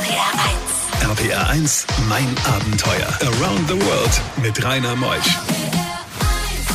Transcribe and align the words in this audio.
RPR 0.00 1.12
1. 1.12 1.20
RPR 1.20 1.48
1, 1.50 1.86
mein 2.08 2.26
Abenteuer. 2.46 3.06
Around 3.20 3.68
the 3.68 3.74
World 3.74 4.22
mit 4.42 4.64
Rainer 4.64 4.96
Meusch. 4.96 5.36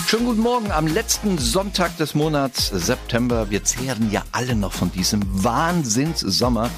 Schönen 0.07 0.27
guten 0.27 0.41
Morgen 0.41 0.71
am 0.71 0.85
letzten 0.85 1.39
Sonntag 1.39 1.97
des 1.97 2.13
Monats 2.13 2.67
September. 2.67 3.49
Wir 3.49 3.63
zehren 3.63 4.11
ja 4.11 4.21
alle 4.31 4.55
noch 4.55 4.73
von 4.73 4.91
diesem 4.91 5.21
Wahnsinnssommer. 5.43 6.69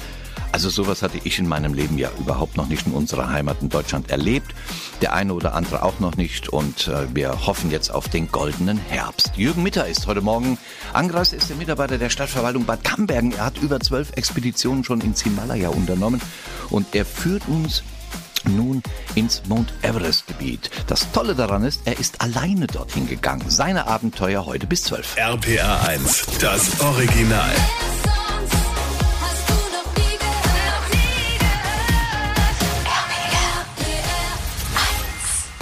Also 0.52 0.70
sowas 0.70 1.02
hatte 1.02 1.18
ich 1.24 1.38
in 1.38 1.46
meinem 1.46 1.74
Leben 1.74 1.98
ja 1.98 2.10
überhaupt 2.18 2.56
noch 2.56 2.68
nicht 2.68 2.86
in 2.86 2.92
unserer 2.92 3.30
Heimat 3.30 3.58
in 3.60 3.68
Deutschland 3.68 4.10
erlebt. 4.10 4.54
Der 5.02 5.12
eine 5.12 5.34
oder 5.34 5.54
andere 5.54 5.82
auch 5.82 6.00
noch 6.00 6.16
nicht. 6.16 6.48
Und 6.48 6.88
äh, 6.88 7.06
wir 7.14 7.46
hoffen 7.46 7.70
jetzt 7.70 7.90
auf 7.90 8.08
den 8.08 8.30
goldenen 8.30 8.78
Herbst. 8.78 9.32
Jürgen 9.36 9.62
Mitter 9.62 9.86
ist 9.86 10.06
heute 10.06 10.20
Morgen 10.20 10.58
angereist, 10.92 11.32
ist 11.32 11.50
der 11.50 11.56
Mitarbeiter 11.56 11.98
der 11.98 12.10
Stadtverwaltung 12.10 12.64
Bad 12.64 12.82
Cambergen. 12.82 13.32
Er 13.32 13.46
hat 13.46 13.58
über 13.58 13.78
zwölf 13.80 14.12
Expeditionen 14.16 14.84
schon 14.84 15.00
ins 15.00 15.22
Himalaya 15.22 15.68
unternommen. 15.68 16.20
Und 16.70 16.94
er 16.94 17.04
führt 17.04 17.46
uns 17.48 17.82
nun 18.44 18.82
ins 19.14 19.42
Mount 19.48 19.72
Everest 19.82 20.26
Gebiet. 20.26 20.70
Das 20.86 21.10
Tolle 21.12 21.34
daran 21.34 21.64
ist, 21.64 21.82
er 21.84 21.98
ist 21.98 22.20
alleine 22.20 22.66
dorthin 22.66 23.08
gegangen. 23.08 23.44
Seine 23.48 23.86
Abenteuer 23.86 24.46
heute 24.46 24.66
bis 24.66 24.84
12. 24.84 25.16
RPR 25.16 25.88
1, 25.88 26.26
das 26.40 26.80
Original. 26.80 27.54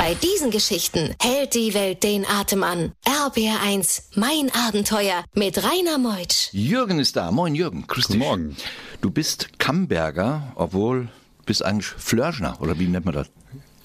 Bei 0.06 0.15
diesen 0.15 0.52
Geschichten 0.52 1.16
hält 1.20 1.56
die 1.56 1.74
Welt 1.74 2.05
den 2.05 2.24
Atem 2.24 2.62
an. 2.62 2.92
RBR1, 3.05 4.02
mein 4.14 4.52
Abenteuer 4.55 5.24
mit 5.34 5.59
Rainer 5.59 5.98
Meutsch. 5.98 6.51
Jürgen 6.52 7.01
ist 7.01 7.16
da. 7.16 7.33
Moin 7.33 7.56
Jürgen, 7.56 7.88
grüß 7.88 8.06
dich. 8.06 8.16
Guten 8.16 8.28
Morgen. 8.28 8.56
Du 9.00 9.11
bist 9.11 9.59
Camberger, 9.59 10.52
obwohl 10.55 11.06
du 11.38 11.45
bist 11.45 11.64
eigentlich 11.64 11.88
Flörschner, 11.88 12.56
oder 12.61 12.78
wie 12.78 12.87
nennt 12.87 13.05
man 13.05 13.16
das? 13.16 13.28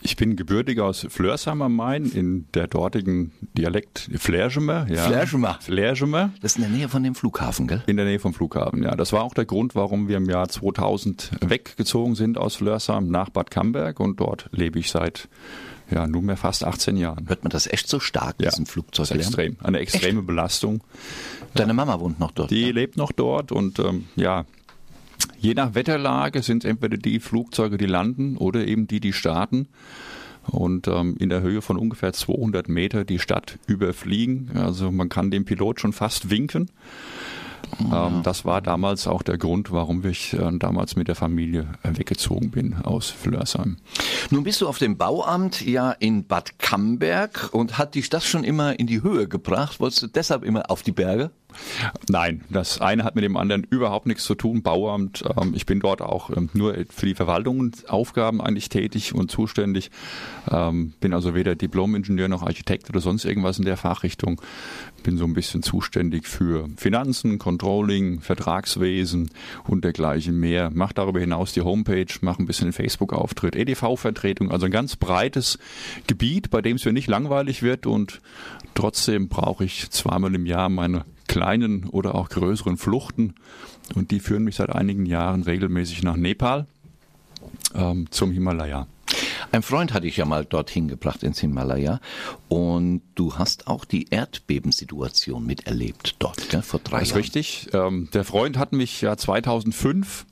Ich 0.04 0.16
bin 0.16 0.36
gebürtig 0.36 0.80
aus 0.80 1.08
Flörsheim 1.10 1.64
am 1.64 1.76
Main 1.76 2.06
in 2.06 2.46
der 2.54 2.68
dortigen 2.68 3.32
Dialekt 3.58 4.08
Flergemer. 4.16 4.86
Ja. 4.92 5.06
Flergemer. 5.06 5.58
Flergemer. 5.60 6.32
Das 6.42 6.52
ist 6.52 6.58
in 6.58 6.64
der 6.64 6.72
Nähe 6.72 6.90
von 6.90 7.02
dem 7.02 7.16
Flughafen, 7.16 7.68
gell? 7.68 7.82
In 7.88 7.98
der 7.98 8.06
Nähe 8.06 8.20
vom 8.20 8.36
Flughafen, 8.36 8.84
ja. 8.84 8.96
Das 8.96 9.12
war 9.12 9.24
auch 9.24 9.34
der 9.34 9.46
Grund, 9.46 9.74
warum 9.74 10.08
wir 10.08 10.18
im 10.18 10.30
Jahr 10.30 10.48
2000 10.50 11.32
weggezogen 11.42 12.14
sind 12.14 12.38
aus 12.38 12.58
Flörsheim 12.58 13.10
nach 13.10 13.30
Bad 13.30 13.50
Camberg 13.50 14.00
und 14.00 14.20
dort 14.20 14.50
lebe 14.52 14.78
ich 14.78 14.92
seit 14.92 15.28
ja, 15.92 16.08
nunmehr 16.08 16.38
fast 16.38 16.64
18 16.64 16.98
Jahren. 16.98 17.28
Hört 17.28 17.44
man 17.44 17.52
das 17.52 17.68
echt 17.68 17.88
so 17.88 18.00
stark, 18.00 18.36
Ja, 18.40 18.50
diesen 18.50 18.66
Flugzeuglärm? 18.66 19.20
extrem. 19.20 19.56
Eine 19.62 19.80
extreme 19.80 20.22
Belastung. 20.22 20.84
Deine 21.54 21.74
Mama 21.74 22.00
wohnt 22.00 22.20
noch 22.20 22.32
dort. 22.32 22.52
Die 22.52 22.68
ja? 22.68 22.72
lebt 22.74 22.98
noch 22.98 23.12
dort 23.12 23.52
und 23.52 23.80
ähm, 23.80 24.06
ja, 24.16 24.46
je 25.40 25.54
nach 25.54 25.76
Wetterlage 25.76 26.42
sind 26.42 26.64
es 26.64 26.70
entweder 26.70 26.98
die 26.98 27.20
Flugzeuge, 27.20 27.78
die 27.78 27.86
landen 27.86 28.38
oder 28.38 28.66
eben 28.66 28.88
die, 28.88 29.00
die 29.00 29.14
starten 29.14 29.68
und 30.48 30.88
ähm, 30.88 31.16
in 31.20 31.30
der 31.30 31.42
Höhe 31.42 31.62
von 31.62 31.78
ungefähr 31.78 32.14
200 32.14 32.70
Meter 32.70 33.06
die 33.06 33.20
Stadt 33.20 33.60
überfliegen. 33.68 34.52
Also 34.56 34.92
man 34.92 35.10
kann 35.10 35.30
dem 35.30 35.46
Pilot 35.46 35.80
schon 35.82 35.94
fast 35.94 36.30
winken. 36.30 36.70
Ähm, 37.92 38.22
das 38.24 38.46
war 38.46 38.62
damals 38.62 39.08
auch 39.08 39.24
der 39.24 39.38
Grund, 39.38 39.72
warum 39.72 40.06
ich 40.06 40.34
äh, 40.34 40.52
damals 40.54 40.96
mit 40.96 41.08
der 41.08 41.16
Familie 41.16 41.68
äh, 41.84 41.98
weggezogen 41.98 42.52
bin 42.52 42.76
aus 42.76 43.10
Flörsheim. 43.10 43.78
Nun 44.30 44.44
bist 44.44 44.62
du 44.62 44.68
auf 44.68 44.78
dem 44.78 44.98
Bauamt 44.98 45.62
ja 45.62 45.92
in 45.92 46.26
Bad 46.26 46.60
Camberg 46.60 47.50
und 47.52 47.78
hat 47.78 47.96
dich 47.96 48.10
das 48.10 48.26
schon 48.26 48.44
immer 48.44 48.80
in 48.80 48.88
die 48.88 49.04
Höhe 49.04 49.28
gebracht? 49.28 49.80
Wolltest 49.80 50.04
du 50.04 50.08
deshalb 50.08 50.44
immer 50.44 50.70
auf 50.70 50.84
die 50.84 50.92
Berge? 50.92 51.32
Nein, 52.10 52.44
das 52.50 52.82
eine 52.82 53.04
hat 53.04 53.16
mit 53.16 53.24
dem 53.24 53.38
anderen 53.38 53.66
überhaupt 53.70 54.06
nichts 54.06 54.24
zu 54.24 54.36
tun. 54.36 54.62
Bauamt, 54.62 55.24
ähm, 55.38 55.54
ich 55.56 55.66
bin 55.66 55.80
dort 55.80 56.02
auch 56.02 56.30
ähm, 56.30 56.50
nur 56.54 56.76
für 56.90 57.06
die 57.06 57.16
Verwaltungsaufgaben 57.16 58.42
eigentlich 58.42 58.70
tätig 58.70 59.14
und 59.14 59.32
zuständig. 59.32 59.92
Ähm, 60.50 60.94
bin 61.00 61.14
also 61.14 61.34
weder 61.34 61.56
Diplom-Ingenieur 61.56 62.28
noch 62.28 62.44
Architekt 62.44 62.90
oder 62.90 63.00
sonst 63.00 63.26
irgendwas 63.26 63.60
in 63.60 63.66
der 63.66 63.78
Fachrichtung. 63.78 64.42
Bin 65.04 65.18
so 65.18 65.26
ein 65.26 65.34
bisschen 65.34 65.64
zuständig 65.64 66.28
für 66.28 66.70
Finanzen, 66.78 67.40
Controlling, 67.40 68.22
Vertragswesen 68.22 69.32
und 69.68 69.84
dergleichen 69.84 70.40
mehr. 70.40 70.70
Mach 70.74 70.94
darüber 70.94 71.20
hinaus 71.20 71.54
die 71.54 71.62
Homepage, 71.62 72.08
mach 72.22 72.40
ein 72.40 72.46
bisschen 72.46 72.72
Facebook-Auftritt, 72.74 73.56
EDV-Vertretung, 73.56 74.52
also 74.52 74.66
ein 74.66 74.72
ganz 74.72 74.96
breites 74.96 75.58
Gebiet, 76.08 76.50
bei 76.50 76.62
dem 76.62 76.76
es 76.76 76.86
mir 76.86 76.94
nicht 76.94 77.08
langweilig 77.08 77.64
wird 77.64 77.86
und 77.86 78.22
trotzdem 78.76 79.28
brauche 79.28 79.64
ich 79.64 79.90
zweimal 79.92 80.34
im 80.36 80.46
Jahr 80.46 80.70
meine 80.70 81.06
kleinen 81.28 81.86
oder 81.86 82.16
auch 82.16 82.30
größeren 82.30 82.78
Fluchten 82.78 83.36
und 83.96 84.12
die 84.12 84.20
führen 84.20 84.44
mich 84.44 84.56
seit 84.56 84.70
einigen 84.70 85.06
Jahren 85.06 85.44
regelmäßig 85.44 86.04
nach 86.04 86.18
Nepal 86.18 86.68
ähm, 87.74 88.08
zum 88.12 88.32
Himalaya. 88.32 88.88
Ein 89.52 89.62
Freund 89.62 89.94
hatte 89.94 90.08
ich 90.08 90.18
ja 90.18 90.26
mal 90.26 90.46
dorthin 90.46 90.88
gebracht 90.88 91.24
ins 91.24 91.40
Himalaya 91.40 92.00
und 92.48 93.02
du 93.16 93.36
hast 93.36 93.68
auch 93.68 93.86
die 93.86 94.08
Erdbebensituation 94.10 95.46
miterlebt 95.46 96.16
dort, 96.20 96.50
gell, 96.50 96.62
vor 96.62 96.80
drei 96.84 97.00
Das 97.00 97.10
ist 97.10 97.12
Jahren. 97.12 97.22
richtig. 97.22 97.68
Ähm, 97.74 98.10
der 98.14 98.24
Freund 98.24 98.58
hat 98.58 98.74
mich 98.74 99.02
ja 99.02 99.18
2005 99.18 100.26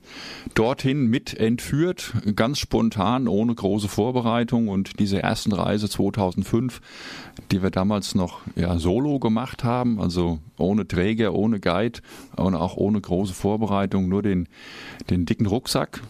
dorthin 0.56 1.08
mit 1.08 1.34
entführt, 1.36 2.14
ganz 2.36 2.60
spontan, 2.60 3.28
ohne 3.28 3.54
große 3.54 3.88
Vorbereitung. 3.88 4.68
Und 4.68 5.00
diese 5.00 5.22
ersten 5.22 5.52
Reise 5.54 5.90
2005, 5.90 6.82
die 7.52 7.62
wir 7.62 7.70
damals 7.72 8.16
noch 8.16 8.42
ja, 8.56 8.78
solo 8.80 9.20
gemacht 9.20 9.64
haben, 9.64 10.00
also 10.02 10.40
ohne 10.58 10.88
Träger, 10.88 11.34
ohne 11.34 11.60
Guide 11.60 12.00
und 12.36 12.56
auch 12.56 12.76
ohne 12.76 13.00
große 13.00 13.34
Vorbereitung, 13.34 14.10
nur 14.10 14.22
den, 14.24 14.48
den 15.10 15.26
dicken 15.26 15.46
Rucksack. 15.46 16.02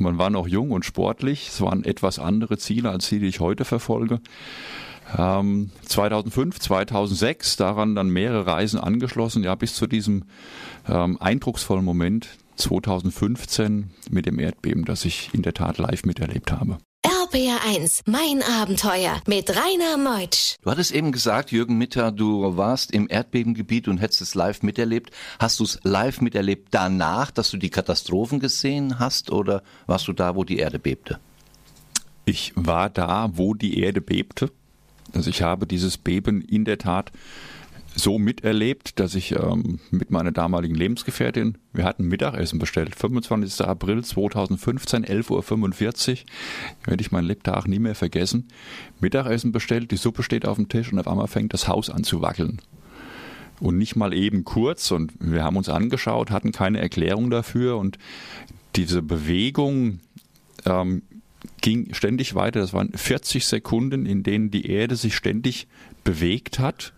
Man 0.00 0.18
war 0.18 0.30
noch 0.30 0.48
jung 0.48 0.70
und 0.70 0.84
sportlich. 0.84 1.48
Es 1.48 1.60
waren 1.60 1.84
etwas 1.84 2.18
andere 2.18 2.58
Ziele 2.58 2.90
als 2.90 3.08
die, 3.08 3.18
die 3.18 3.28
ich 3.28 3.40
heute 3.40 3.64
verfolge. 3.64 4.20
Ähm, 5.16 5.70
2005, 5.82 6.58
2006, 6.58 7.56
daran 7.56 7.94
dann 7.94 8.08
mehrere 8.08 8.46
Reisen 8.46 8.80
angeschlossen, 8.80 9.42
ja, 9.42 9.54
bis 9.54 9.74
zu 9.74 9.86
diesem 9.86 10.24
ähm, 10.88 11.20
eindrucksvollen 11.20 11.84
Moment 11.84 12.28
2015 12.56 13.90
mit 14.10 14.26
dem 14.26 14.38
Erdbeben, 14.38 14.84
das 14.84 15.04
ich 15.04 15.30
in 15.32 15.42
der 15.42 15.54
Tat 15.54 15.78
live 15.78 16.04
miterlebt 16.04 16.52
habe. 16.52 16.78
RBR1, 17.30 18.02
mein 18.06 18.42
Abenteuer 18.42 19.20
mit 19.26 19.50
Rainer 19.50 19.96
Meutsch. 19.96 20.56
Du 20.62 20.70
hattest 20.70 20.90
eben 20.90 21.12
gesagt, 21.12 21.52
Jürgen 21.52 21.78
Mitter, 21.78 22.10
du 22.10 22.56
warst 22.56 22.90
im 22.90 23.08
Erdbebengebiet 23.08 23.86
und 23.86 23.98
hättest 23.98 24.20
es 24.20 24.34
live 24.34 24.64
miterlebt. 24.64 25.12
Hast 25.38 25.60
du 25.60 25.64
es 25.64 25.78
live 25.84 26.20
miterlebt 26.22 26.68
danach, 26.72 27.30
dass 27.30 27.50
du 27.50 27.56
die 27.56 27.70
Katastrophen 27.70 28.40
gesehen 28.40 28.98
hast 28.98 29.30
oder 29.30 29.62
warst 29.86 30.08
du 30.08 30.12
da, 30.12 30.34
wo 30.34 30.42
die 30.42 30.58
Erde 30.58 30.80
bebte? 30.80 31.20
Ich 32.24 32.52
war 32.56 32.90
da, 32.90 33.30
wo 33.34 33.54
die 33.54 33.78
Erde 33.78 34.00
bebte. 34.00 34.50
Also 35.12 35.30
ich 35.30 35.42
habe 35.42 35.68
dieses 35.68 35.98
Beben 35.98 36.42
in 36.42 36.64
der 36.64 36.78
Tat 36.78 37.12
so 37.94 38.18
miterlebt, 38.18 39.00
dass 39.00 39.14
ich 39.14 39.32
ähm, 39.32 39.80
mit 39.90 40.10
meiner 40.10 40.32
damaligen 40.32 40.74
Lebensgefährtin, 40.74 41.58
wir 41.72 41.84
hatten 41.84 42.06
Mittagessen 42.06 42.58
bestellt, 42.58 42.94
25. 42.94 43.66
April 43.66 44.04
2015, 44.04 45.04
11.45 45.04 46.10
Uhr, 46.10 46.16
werde 46.84 47.00
ich 47.00 47.12
meinen 47.12 47.26
Lebtag 47.26 47.66
nie 47.66 47.78
mehr 47.78 47.94
vergessen. 47.94 48.48
Mittagessen 49.00 49.52
bestellt, 49.52 49.90
die 49.90 49.96
Suppe 49.96 50.22
steht 50.22 50.46
auf 50.46 50.56
dem 50.56 50.68
Tisch 50.68 50.92
und 50.92 50.98
auf 50.98 51.08
einmal 51.08 51.26
fängt 51.26 51.52
das 51.52 51.68
Haus 51.68 51.90
an 51.90 52.04
zu 52.04 52.22
wackeln. 52.22 52.60
Und 53.60 53.76
nicht 53.76 53.96
mal 53.96 54.14
eben 54.14 54.44
kurz 54.44 54.90
und 54.90 55.12
wir 55.18 55.44
haben 55.44 55.56
uns 55.56 55.68
angeschaut, 55.68 56.30
hatten 56.30 56.52
keine 56.52 56.80
Erklärung 56.80 57.30
dafür 57.30 57.76
und 57.76 57.98
diese 58.76 59.02
Bewegung 59.02 60.00
ähm, 60.64 61.02
ging 61.60 61.92
ständig 61.92 62.34
weiter. 62.34 62.60
Das 62.60 62.72
waren 62.72 62.92
40 62.92 63.44
Sekunden, 63.44 64.06
in 64.06 64.22
denen 64.22 64.50
die 64.50 64.70
Erde 64.70 64.96
sich 64.96 65.14
ständig 65.14 65.66
bewegt 66.04 66.58
hat. 66.58 66.92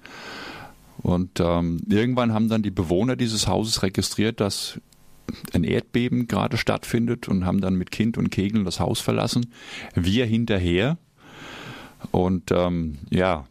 Und 1.02 1.40
ähm, 1.40 1.80
irgendwann 1.88 2.32
haben 2.32 2.48
dann 2.48 2.62
die 2.62 2.70
Bewohner 2.70 3.16
dieses 3.16 3.48
Hauses 3.48 3.82
registriert, 3.82 4.40
dass 4.40 4.80
ein 5.52 5.64
Erdbeben 5.64 6.28
gerade 6.28 6.56
stattfindet 6.56 7.28
und 7.28 7.44
haben 7.44 7.60
dann 7.60 7.74
mit 7.74 7.90
Kind 7.90 8.18
und 8.18 8.30
Kegeln 8.30 8.64
das 8.64 8.80
Haus 8.80 9.00
verlassen. 9.00 9.46
Wir 9.94 10.26
hinterher. 10.26 10.98
Und 12.10 12.50
ähm, 12.50 12.98
ja, 13.10 13.46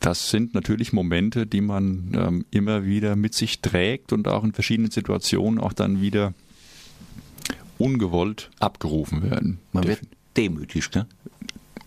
das 0.00 0.30
sind 0.30 0.54
natürlich 0.54 0.92
Momente, 0.92 1.46
die 1.46 1.60
man 1.60 2.12
ähm, 2.14 2.44
immer 2.50 2.84
wieder 2.84 3.16
mit 3.16 3.34
sich 3.34 3.60
trägt 3.60 4.12
und 4.12 4.28
auch 4.28 4.44
in 4.44 4.52
verschiedenen 4.52 4.90
Situationen 4.90 5.60
auch 5.60 5.72
dann 5.72 6.00
wieder 6.00 6.34
ungewollt 7.78 8.50
abgerufen 8.58 9.22
werden. 9.28 9.58
Man 9.72 9.86
wird 9.86 10.00
demütig, 10.36 10.90
ne? 10.92 11.06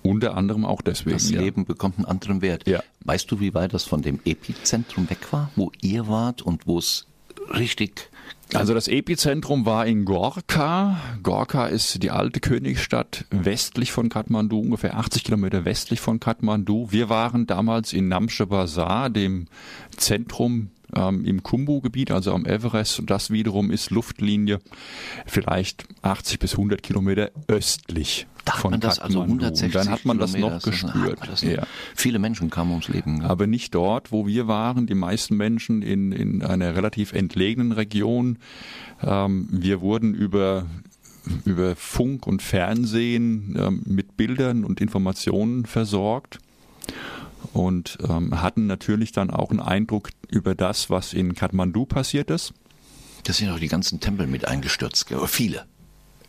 Unter 0.06 0.36
anderem 0.36 0.66
auch 0.66 0.82
deswegen. 0.82 1.16
Das 1.16 1.30
ja. 1.30 1.42
Leben 1.42 1.66
bekommt 1.66 1.98
einen 1.98 2.06
anderen 2.06 2.42
Wert. 2.42 2.68
Ja. 2.68 2.84
Weißt 3.04 3.32
du, 3.32 3.40
wie 3.40 3.54
weit 3.54 3.74
das 3.74 3.84
von 3.84 4.02
dem 4.02 4.20
Epizentrum 4.26 5.10
weg 5.10 5.32
war, 5.32 5.52
wo 5.56 5.72
ihr 5.82 6.08
wart 6.08 6.42
und 6.42 6.68
wo 6.68 6.78
es 6.78 7.08
richtig 7.54 8.10
Also 8.54 8.74
das 8.74 8.88
Epizentrum 8.88 9.66
war 9.66 9.86
in 9.86 10.06
Gorka. 10.06 11.00
Gorka 11.24 11.68
ist 11.68 12.02
die 12.04 12.12
alte 12.12 12.40
Königsstadt 12.40 13.26
westlich 13.32 13.92
von 13.92 14.10
Kathmandu, 14.10 14.60
ungefähr 14.60 14.98
80 14.98 15.24
Kilometer 15.24 15.66
westlich 15.66 16.00
von 16.00 16.20
Kathmandu. 16.20 16.88
Wir 16.92 17.10
waren 17.10 17.48
damals 17.48 17.94
in 17.94 18.08
Namche 18.08 18.46
Bazar, 18.46 19.10
dem 19.10 19.48
Zentrum 19.98 20.70
ähm, 20.96 21.26
im 21.26 21.42
Kumbu-Gebiet, 21.44 22.12
also 22.12 22.34
am 22.34 22.46
Everest. 22.46 23.00
Und 23.00 23.10
das 23.10 23.32
wiederum 23.32 23.72
ist 23.72 23.90
Luftlinie 23.92 24.60
vielleicht 25.26 25.86
80 26.02 26.40
bis 26.40 26.52
100 26.54 26.84
Kilometer 26.84 27.32
östlich 27.48 28.28
Da 28.46 28.54
hat 28.54 28.62
von 28.62 28.72
man 28.72 28.80
das 28.82 29.00
also 29.00 29.20
Kathmandu. 29.20 29.46
160 29.46 29.66
Und 29.66 29.76
dann 29.76 29.90
hat 29.94 30.06
man 30.06 30.18
das 30.20 30.34
Kilometer, 30.34 30.56
noch 30.56 30.62
das 30.64 30.74
ist- 30.76 30.84
hat 30.84 30.94
gespürt. 30.94 31.20
das 31.32 31.44
noch. 31.44 31.52
ja. 31.52 31.68
Viele 31.96 32.20
Menschen 32.20 32.50
kamen 32.50 32.72
ums 32.72 32.88
Leben. 32.88 33.22
Ja. 33.22 33.30
Aber 33.30 33.48
nicht 33.48 33.74
dort, 33.74 34.12
wo 34.12 34.28
wir 34.28 34.48
waren. 34.48 34.86
Die 34.88 34.96
meisten 34.96 35.36
Menschen 35.38 35.82
in, 35.82 36.12
in 36.12 36.42
einer 36.44 36.76
relativ 36.76 37.14
entlegenen 37.14 37.72
Region. 37.72 38.38
Ähm, 39.02 39.48
wir 39.52 39.82
wurden 39.82 40.14
über, 40.14 40.66
über 41.46 41.76
Funk 41.76 42.28
und 42.28 42.42
Fernsehen 42.42 43.56
ähm, 43.60 43.82
mit 43.86 44.16
Bildern 44.18 44.64
und 44.64 44.80
Informationen 44.82 45.66
versorgt 45.66 46.40
und 47.56 47.98
ähm, 48.08 48.42
hatten 48.42 48.68
natürlich 48.68 49.14
dann 49.14 49.30
auch 49.30 49.50
einen 49.50 49.62
Eindruck 49.62 50.10
über 50.28 50.56
das, 50.56 50.90
was 50.90 51.14
in 51.14 51.36
Kathmandu 51.36 51.86
passiert 51.86 52.30
ist. 52.30 52.54
Das 53.24 53.38
sind 53.38 53.50
auch 53.50 53.60
die 53.60 53.70
ganzen 53.70 54.02
Tempel 54.02 54.28
mit 54.28 54.46
eingestürzt. 54.46 55.08
Viele. 55.28 55.66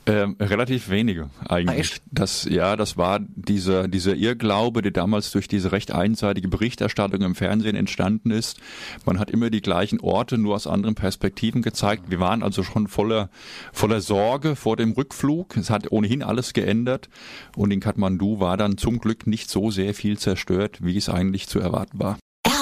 Ähm, 0.08 0.36
relativ 0.38 0.88
wenige 0.88 1.30
eigentlich. 1.48 1.96
Ah? 1.96 2.08
Das, 2.12 2.44
ja, 2.44 2.76
das 2.76 2.96
war 2.96 3.18
dieser, 3.20 3.88
dieser 3.88 4.14
Irrglaube, 4.14 4.80
der 4.80 4.92
damals 4.92 5.32
durch 5.32 5.48
diese 5.48 5.72
recht 5.72 5.90
einseitige 5.90 6.46
Berichterstattung 6.46 7.22
im 7.22 7.34
Fernsehen 7.34 7.74
entstanden 7.74 8.30
ist. 8.30 8.60
Man 9.04 9.18
hat 9.18 9.32
immer 9.32 9.50
die 9.50 9.62
gleichen 9.62 9.98
Orte, 9.98 10.38
nur 10.38 10.54
aus 10.54 10.68
anderen 10.68 10.94
Perspektiven 10.94 11.60
gezeigt. 11.60 12.04
Wir 12.08 12.20
waren 12.20 12.44
also 12.44 12.62
schon 12.62 12.86
voller, 12.86 13.30
voller 13.72 14.00
Sorge 14.00 14.54
vor 14.54 14.76
dem 14.76 14.92
Rückflug. 14.92 15.56
Es 15.56 15.70
hat 15.70 15.90
ohnehin 15.90 16.22
alles 16.22 16.52
geändert. 16.52 17.08
Und 17.56 17.72
in 17.72 17.80
Kathmandu 17.80 18.38
war 18.38 18.56
dann 18.56 18.78
zum 18.78 19.00
Glück 19.00 19.26
nicht 19.26 19.50
so 19.50 19.72
sehr 19.72 19.92
viel 19.92 20.18
zerstört, 20.18 20.84
wie 20.84 20.96
es 20.96 21.08
eigentlich 21.08 21.48
zu 21.48 21.58
erwarten 21.58 21.98
war. 21.98 22.16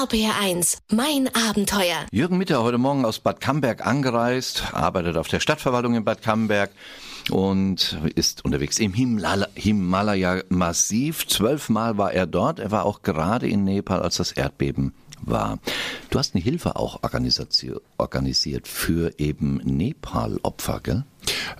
RBR1, 0.09 0.77
mein 0.91 1.29
Abenteuer. 1.49 2.05
Jürgen 2.11 2.37
Mitter 2.37 2.61
heute 2.61 2.77
Morgen 2.77 3.05
aus 3.05 3.17
Bad 3.19 3.41
Camberg 3.41 3.87
angereist, 3.87 4.63
arbeitet 4.71 5.17
auf 5.17 5.27
der 5.29 5.39
Stadtverwaltung 5.39 5.95
in 5.95 6.05
Bad 6.05 6.21
Camberg 6.21 6.69
und 7.31 7.97
ist 8.13 8.45
unterwegs 8.45 8.77
im 8.77 8.93
Himalaya- 8.93 9.47
Himalaya-Massiv. 9.55 11.25
Zwölfmal 11.25 11.97
war 11.97 12.11
er 12.13 12.27
dort. 12.27 12.59
Er 12.59 12.69
war 12.69 12.85
auch 12.85 13.01
gerade 13.01 13.47
in 13.49 13.63
Nepal, 13.63 13.99
als 14.03 14.17
das 14.17 14.31
Erdbeben 14.31 14.93
war. 15.25 15.59
Du 16.09 16.19
hast 16.19 16.35
eine 16.35 16.43
Hilfe 16.43 16.75
auch 16.75 17.01
organisiert 17.97 18.67
für 18.67 19.13
eben 19.17 19.57
Nepal-Opfer, 19.63 20.79
gell? 20.81 21.03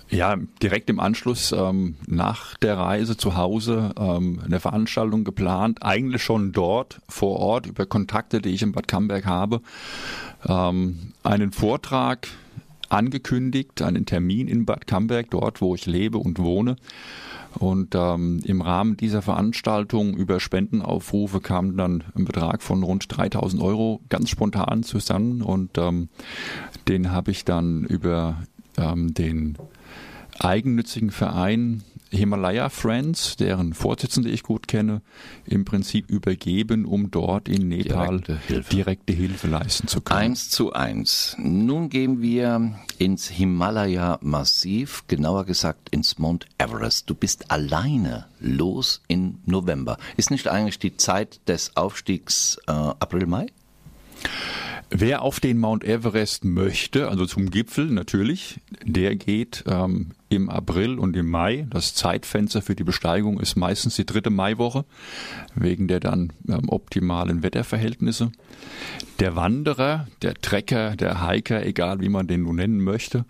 Ja, 0.08 0.36
direkt 0.62 0.88
im 0.90 1.00
Anschluss 1.00 1.52
ähm, 1.52 1.96
nach 2.06 2.56
der 2.58 2.78
Reise 2.78 3.16
zu 3.16 3.36
Hause 3.36 3.92
ähm, 3.98 4.40
eine 4.44 4.60
Veranstaltung 4.60 5.24
geplant, 5.24 5.82
eigentlich 5.82 6.22
schon 6.22 6.52
dort 6.52 7.00
vor 7.08 7.40
Ort 7.40 7.66
über 7.66 7.86
Kontakte, 7.86 8.40
die 8.40 8.50
ich 8.50 8.62
in 8.62 8.72
Bad 8.72 8.86
Camberg 8.86 9.26
habe, 9.26 9.60
ähm, 10.46 11.12
einen 11.24 11.52
Vortrag 11.52 12.28
angekündigt, 12.88 13.82
einen 13.82 14.06
Termin 14.06 14.48
in 14.48 14.66
Bad 14.66 14.86
Camberg, 14.86 15.30
dort 15.30 15.60
wo 15.60 15.74
ich 15.74 15.86
lebe 15.86 16.18
und 16.18 16.38
wohne. 16.38 16.76
Und 17.58 17.94
ähm, 17.94 18.40
im 18.44 18.60
Rahmen 18.60 18.96
dieser 18.96 19.22
Veranstaltung 19.22 20.14
über 20.14 20.40
Spendenaufrufe 20.40 21.40
kam 21.40 21.76
dann 21.76 22.04
ein 22.14 22.26
Betrag 22.26 22.62
von 22.62 22.82
rund 22.82 23.06
3000 23.08 23.62
Euro 23.62 24.00
ganz 24.08 24.28
spontan 24.28 24.82
zusammen 24.82 25.42
und 25.42 25.78
ähm, 25.78 26.08
den 26.86 27.12
habe 27.12 27.30
ich 27.30 27.44
dann 27.44 27.84
über 27.84 28.42
ähm, 28.76 29.14
den 29.14 29.56
eigennützigen 30.38 31.10
Verein 31.10 31.82
Himalaya 32.16 32.68
Friends, 32.68 33.36
deren 33.36 33.74
Vorsitzende 33.74 34.30
ich 34.30 34.42
gut 34.42 34.68
kenne, 34.68 35.02
im 35.44 35.64
Prinzip 35.64 36.10
übergeben, 36.10 36.84
um 36.84 37.10
dort 37.10 37.48
in 37.48 37.68
Nepal 37.68 38.20
Direkte 38.20 38.38
Hilfe. 38.46 38.70
direkte 38.74 39.12
Hilfe 39.12 39.46
leisten 39.46 39.86
zu 39.88 40.00
können. 40.00 40.20
Eins 40.20 40.50
zu 40.50 40.72
eins. 40.72 41.36
Nun 41.38 41.88
gehen 41.88 42.20
wir 42.22 42.78
ins 42.98 43.28
Himalaya-Massiv, 43.28 45.04
genauer 45.08 45.44
gesagt 45.44 45.90
ins 45.90 46.18
Mount 46.18 46.46
Everest. 46.58 47.08
Du 47.10 47.14
bist 47.14 47.50
alleine 47.50 48.26
los 48.40 49.02
im 49.08 49.38
November. 49.44 49.98
Ist 50.16 50.30
nicht 50.30 50.48
eigentlich 50.48 50.78
die 50.78 50.96
Zeit 50.96 51.40
des 51.46 51.76
Aufstiegs 51.76 52.58
äh, 52.66 52.72
April, 52.72 53.26
Mai? 53.26 53.46
Wer 54.90 55.22
auf 55.22 55.40
den 55.40 55.58
Mount 55.58 55.82
Everest 55.82 56.44
möchte, 56.44 57.08
also 57.08 57.26
zum 57.26 57.50
Gipfel 57.50 57.86
natürlich, 57.86 58.60
der 58.84 59.16
geht 59.16 59.64
ähm, 59.66 60.12
im 60.28 60.48
April 60.48 61.00
und 61.00 61.16
im 61.16 61.28
Mai. 61.28 61.66
Das 61.70 61.94
Zeitfenster 61.94 62.62
für 62.62 62.76
die 62.76 62.84
Besteigung 62.84 63.40
ist 63.40 63.56
meistens 63.56 63.96
die 63.96 64.06
dritte 64.06 64.30
Maiwoche, 64.30 64.84
wegen 65.56 65.88
der 65.88 65.98
dann 65.98 66.32
ähm, 66.48 66.68
optimalen 66.68 67.42
Wetterverhältnisse. 67.42 68.30
Der 69.18 69.34
Wanderer, 69.34 70.06
der 70.22 70.34
Trecker, 70.34 70.94
der 70.94 71.26
Hiker, 71.26 71.66
egal 71.66 72.00
wie 72.00 72.08
man 72.08 72.28
den 72.28 72.42
nun 72.42 72.56
nennen 72.56 72.80
möchte, 72.80 73.24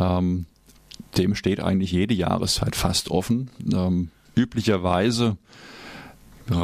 ähm, 0.00 0.46
dem 1.18 1.34
steht 1.34 1.60
eigentlich 1.60 1.92
jede 1.92 2.14
Jahreszeit 2.14 2.76
fast 2.76 3.10
offen. 3.10 3.50
Ähm, 3.70 4.08
üblicherweise 4.34 5.36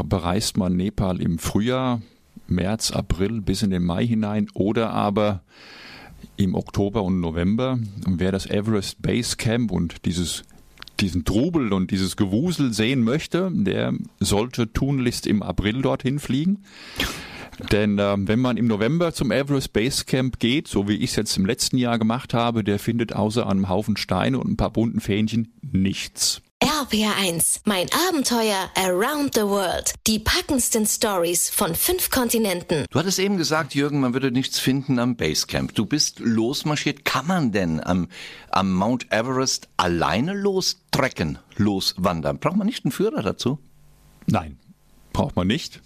bereist 0.05 0.57
man 0.57 0.77
Nepal 0.77 1.21
im 1.21 1.39
Frühjahr, 1.39 2.01
März, 2.47 2.91
April 2.91 3.41
bis 3.41 3.63
in 3.63 3.71
den 3.71 3.85
Mai 3.85 4.07
hinein 4.07 4.49
oder 4.55 4.91
aber 4.91 5.43
im 6.37 6.55
Oktober 6.55 7.03
und 7.03 7.21
November. 7.21 7.79
Und 8.07 8.21
wer 8.21 8.33
das 8.33 8.47
Everest 8.47 9.03
Base 9.03 9.37
Camp 9.37 9.71
und 9.71 10.05
dieses 10.05 10.45
diesen 11.01 11.25
Trubel 11.25 11.73
und 11.73 11.91
dieses 11.91 12.17
Gewusel 12.17 12.73
sehen 12.73 13.03
möchte, 13.03 13.51
der 13.53 13.95
sollte 14.21 14.73
tunlichst 14.73 15.27
im 15.27 15.43
April 15.43 15.83
dorthin 15.83 16.21
fliegen. 16.21 16.61
Denn 17.71 17.99
ähm, 18.01 18.27
wenn 18.27 18.41
man 18.41 18.57
im 18.57 18.67
November 18.67 19.13
zum 19.13 19.31
Everest 19.31 19.73
Base 19.73 20.05
Camp 20.05 20.41
geht, 20.41 20.67
so 20.69 20.89
wie 20.89 20.97
ich 20.97 21.11
es 21.11 21.17
jetzt 21.17 21.37
im 21.37 21.47
letzten 21.47 21.79
Jahr 21.79 21.99
gemacht 21.99 22.35
habe, 22.35 22.65
der 22.65 22.79
findet 22.79 23.13
außer 23.15 23.49
einem 23.49 23.69
Haufen 23.69 23.97
Steine 23.97 24.39
und 24.39 24.51
ein 24.51 24.57
paar 24.57 24.71
bunten 24.71 25.01
Fähnchen 25.01 25.53
nichts. 25.63 26.43
RBR1, 26.65 27.61
mein 27.67 27.89
Abenteuer 28.09 28.71
around 28.75 29.35
the 29.35 29.43
world. 29.43 29.93
Die 30.07 30.19
packendsten 30.19 30.87
Stories 30.87 31.51
von 31.51 31.75
fünf 31.75 32.09
Kontinenten. 32.09 32.87
Du 32.91 32.99
hattest 32.99 33.19
eben 33.19 33.37
gesagt, 33.37 33.75
Jürgen, 33.75 34.01
man 34.01 34.15
würde 34.15 34.31
nichts 34.31 34.59
finden 34.59 34.99
am 34.99 35.15
Basecamp. 35.15 35.75
Du 35.75 35.85
bist 35.85 36.21
losmarschiert. 36.21 37.05
Kann 37.05 37.27
man 37.27 37.53
denn 37.53 37.85
am, 37.85 38.09
am 38.49 38.73
Mount 38.73 39.13
Everest 39.13 39.69
alleine 39.77 40.33
lostrecken, 40.33 41.39
loswandern? 41.57 42.39
Braucht 42.39 42.57
man 42.57 42.67
nicht 42.67 42.87
einen 42.87 42.93
Führer 42.93 43.23
dazu? 43.23 43.59
Nein, 44.27 44.59
braucht 45.13 45.37
man 45.37 45.47
nicht. 45.47 45.83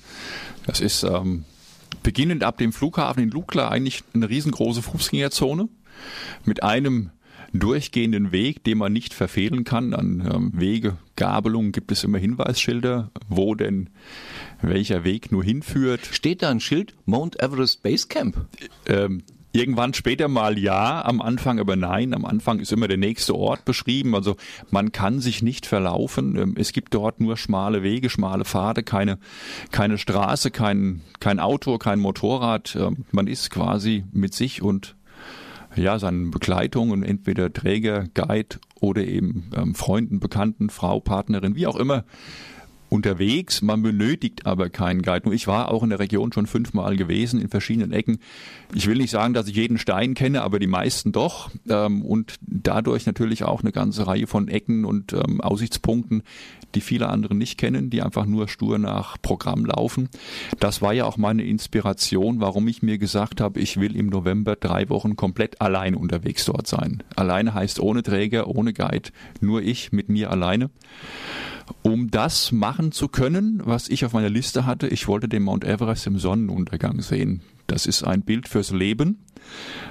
Das 0.64 0.78
ist 0.78 1.02
ähm, 1.02 1.44
beginnend 2.04 2.44
ab 2.44 2.56
dem 2.56 2.72
Flughafen 2.72 3.24
in 3.24 3.30
Lukla 3.30 3.68
eigentlich 3.68 4.04
eine 4.14 4.28
riesengroße 4.28 4.82
Fußgängerzone 4.82 5.68
mit 6.44 6.62
einem 6.62 7.10
durchgehenden 7.52 8.32
Weg, 8.32 8.64
den 8.64 8.78
man 8.78 8.92
nicht 8.92 9.14
verfehlen 9.14 9.64
kann. 9.64 9.94
An 9.94 10.28
ähm, 10.32 10.52
Wegegabelungen 10.54 11.72
gibt 11.72 11.92
es 11.92 12.04
immer 12.04 12.18
Hinweisschilder, 12.18 13.10
wo 13.28 13.54
denn 13.54 13.90
welcher 14.60 15.04
Weg 15.04 15.32
nur 15.32 15.44
hinführt. 15.44 16.00
Steht 16.10 16.42
da 16.42 16.50
ein 16.50 16.60
Schild 16.60 16.94
Mount 17.06 17.40
Everest 17.42 17.82
Basecamp? 17.82 18.46
Ähm, 18.86 19.22
irgendwann 19.52 19.94
später 19.94 20.28
mal 20.28 20.58
ja, 20.58 21.04
am 21.04 21.22
Anfang 21.22 21.58
aber 21.58 21.74
nein. 21.74 22.12
Am 22.12 22.24
Anfang 22.24 22.60
ist 22.60 22.72
immer 22.72 22.86
der 22.86 22.98
nächste 22.98 23.34
Ort 23.34 23.64
beschrieben. 23.64 24.14
Also 24.14 24.36
man 24.70 24.92
kann 24.92 25.20
sich 25.20 25.42
nicht 25.42 25.64
verlaufen. 25.66 26.36
Ähm, 26.36 26.54
Es 26.58 26.72
gibt 26.72 26.92
dort 26.94 27.20
nur 27.20 27.36
schmale 27.36 27.82
Wege, 27.82 28.10
schmale 28.10 28.44
Pfade, 28.44 28.82
keine, 28.82 29.18
keine 29.70 29.96
Straße, 29.98 30.50
kein, 30.50 31.00
kein 31.18 31.40
Auto, 31.40 31.78
kein 31.78 31.98
Motorrad. 31.98 32.76
Ähm, 32.78 33.04
Man 33.10 33.26
ist 33.26 33.50
quasi 33.50 34.04
mit 34.12 34.34
sich 34.34 34.60
und 34.62 34.96
ja, 35.80 35.98
seinen 35.98 36.30
Begleitungen, 36.30 37.02
entweder 37.02 37.52
Träger, 37.52 38.06
Guide 38.14 38.56
oder 38.80 39.04
eben 39.04 39.50
ähm, 39.56 39.74
Freunden, 39.74 40.20
Bekannten, 40.20 40.70
Frau, 40.70 41.00
Partnerin, 41.00 41.54
wie 41.54 41.66
auch 41.66 41.76
immer, 41.76 42.04
unterwegs. 42.88 43.62
Man 43.62 43.82
benötigt 43.82 44.46
aber 44.46 44.70
keinen 44.70 45.02
Guide. 45.02 45.26
Nur 45.26 45.34
ich 45.34 45.46
war 45.46 45.70
auch 45.70 45.82
in 45.82 45.90
der 45.90 45.98
Region 45.98 46.32
schon 46.32 46.46
fünfmal 46.46 46.96
gewesen, 46.96 47.40
in 47.40 47.48
verschiedenen 47.48 47.92
Ecken. 47.92 48.18
Ich 48.74 48.86
will 48.86 48.98
nicht 48.98 49.10
sagen, 49.10 49.34
dass 49.34 49.48
ich 49.48 49.56
jeden 49.56 49.78
Stein 49.78 50.14
kenne, 50.14 50.42
aber 50.42 50.58
die 50.58 50.66
meisten 50.66 51.12
doch. 51.12 51.50
Ähm, 51.68 52.02
und 52.02 52.36
dadurch 52.40 53.06
natürlich 53.06 53.44
auch 53.44 53.62
eine 53.62 53.72
ganze 53.72 54.06
Reihe 54.06 54.26
von 54.26 54.48
Ecken 54.48 54.84
und 54.84 55.12
ähm, 55.12 55.40
Aussichtspunkten, 55.40 56.22
die 56.74 56.80
viele 56.80 57.08
andere 57.08 57.34
nicht 57.34 57.58
kennen, 57.58 57.90
die 57.90 58.02
einfach 58.02 58.26
nur 58.26 58.48
stur 58.48 58.78
nach 58.78 59.20
Programm 59.20 59.64
laufen. 59.64 60.08
Das 60.60 60.82
war 60.82 60.92
ja 60.92 61.04
auch 61.04 61.16
meine 61.16 61.44
Inspiration, 61.44 62.40
warum 62.40 62.68
ich 62.68 62.82
mir 62.82 62.98
gesagt 62.98 63.40
habe, 63.40 63.60
ich 63.60 63.78
will 63.78 63.96
im 63.96 64.08
November 64.08 64.56
drei 64.56 64.88
Wochen 64.88 65.16
komplett 65.16 65.60
allein 65.60 65.94
unterwegs 65.94 66.44
dort 66.44 66.66
sein. 66.66 67.02
Alleine 67.16 67.54
heißt 67.54 67.80
ohne 67.80 68.02
Träger, 68.02 68.48
ohne 68.48 68.72
Guide, 68.72 69.10
nur 69.40 69.62
ich 69.62 69.92
mit 69.92 70.08
mir 70.08 70.30
alleine 70.30 70.70
um 71.82 72.10
das 72.10 72.52
machen 72.52 72.77
zu 72.92 73.08
können, 73.08 73.60
was 73.64 73.88
ich 73.88 74.04
auf 74.04 74.12
meiner 74.12 74.30
Liste 74.30 74.64
hatte. 74.66 74.88
Ich 74.88 75.08
wollte 75.08 75.28
den 75.28 75.42
Mount 75.42 75.64
Everest 75.64 76.06
im 76.06 76.18
Sonnenuntergang 76.18 77.00
sehen. 77.00 77.42
Das 77.66 77.86
ist 77.86 78.02
ein 78.04 78.22
Bild 78.22 78.48
fürs 78.48 78.70
Leben. 78.70 79.18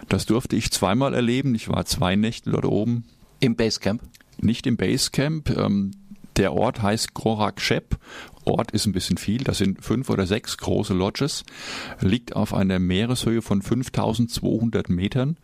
Das 0.10 0.26
durfte 0.26 0.56
ich 0.56 0.72
zweimal 0.72 1.14
erleben. 1.14 1.54
Ich 1.56 1.70
war 1.70 1.86
zwei 1.86 2.16
Nächte 2.16 2.52
dort 2.52 2.66
oben, 2.66 3.04
Im 3.40 3.56
Basecamp? 3.56 4.02
nicht 4.42 4.68
im 4.68 4.78
Basecamp. 4.78 5.50
Ähm, 5.50 5.92
Der 6.38 6.54
Ort 6.54 6.84
heißt 6.84 7.16
Gorakshep. 7.16 7.98
Ort 8.46 8.72
ist 8.72 8.86
ein 8.86 8.94
bisschen 8.94 9.18
viel, 9.18 9.44
das 9.44 9.58
sind 9.58 9.84
fünf 9.84 10.10
oder 10.10 10.26
sechs 10.26 10.58
große 10.58 10.94
Lodges, 10.94 11.44
liegt 12.00 12.36
auf 12.36 12.54
einer 12.54 12.80
Meereshöhe 12.80 13.42
von 13.42 13.62
5200 13.62 14.88
Metern. 14.88 15.38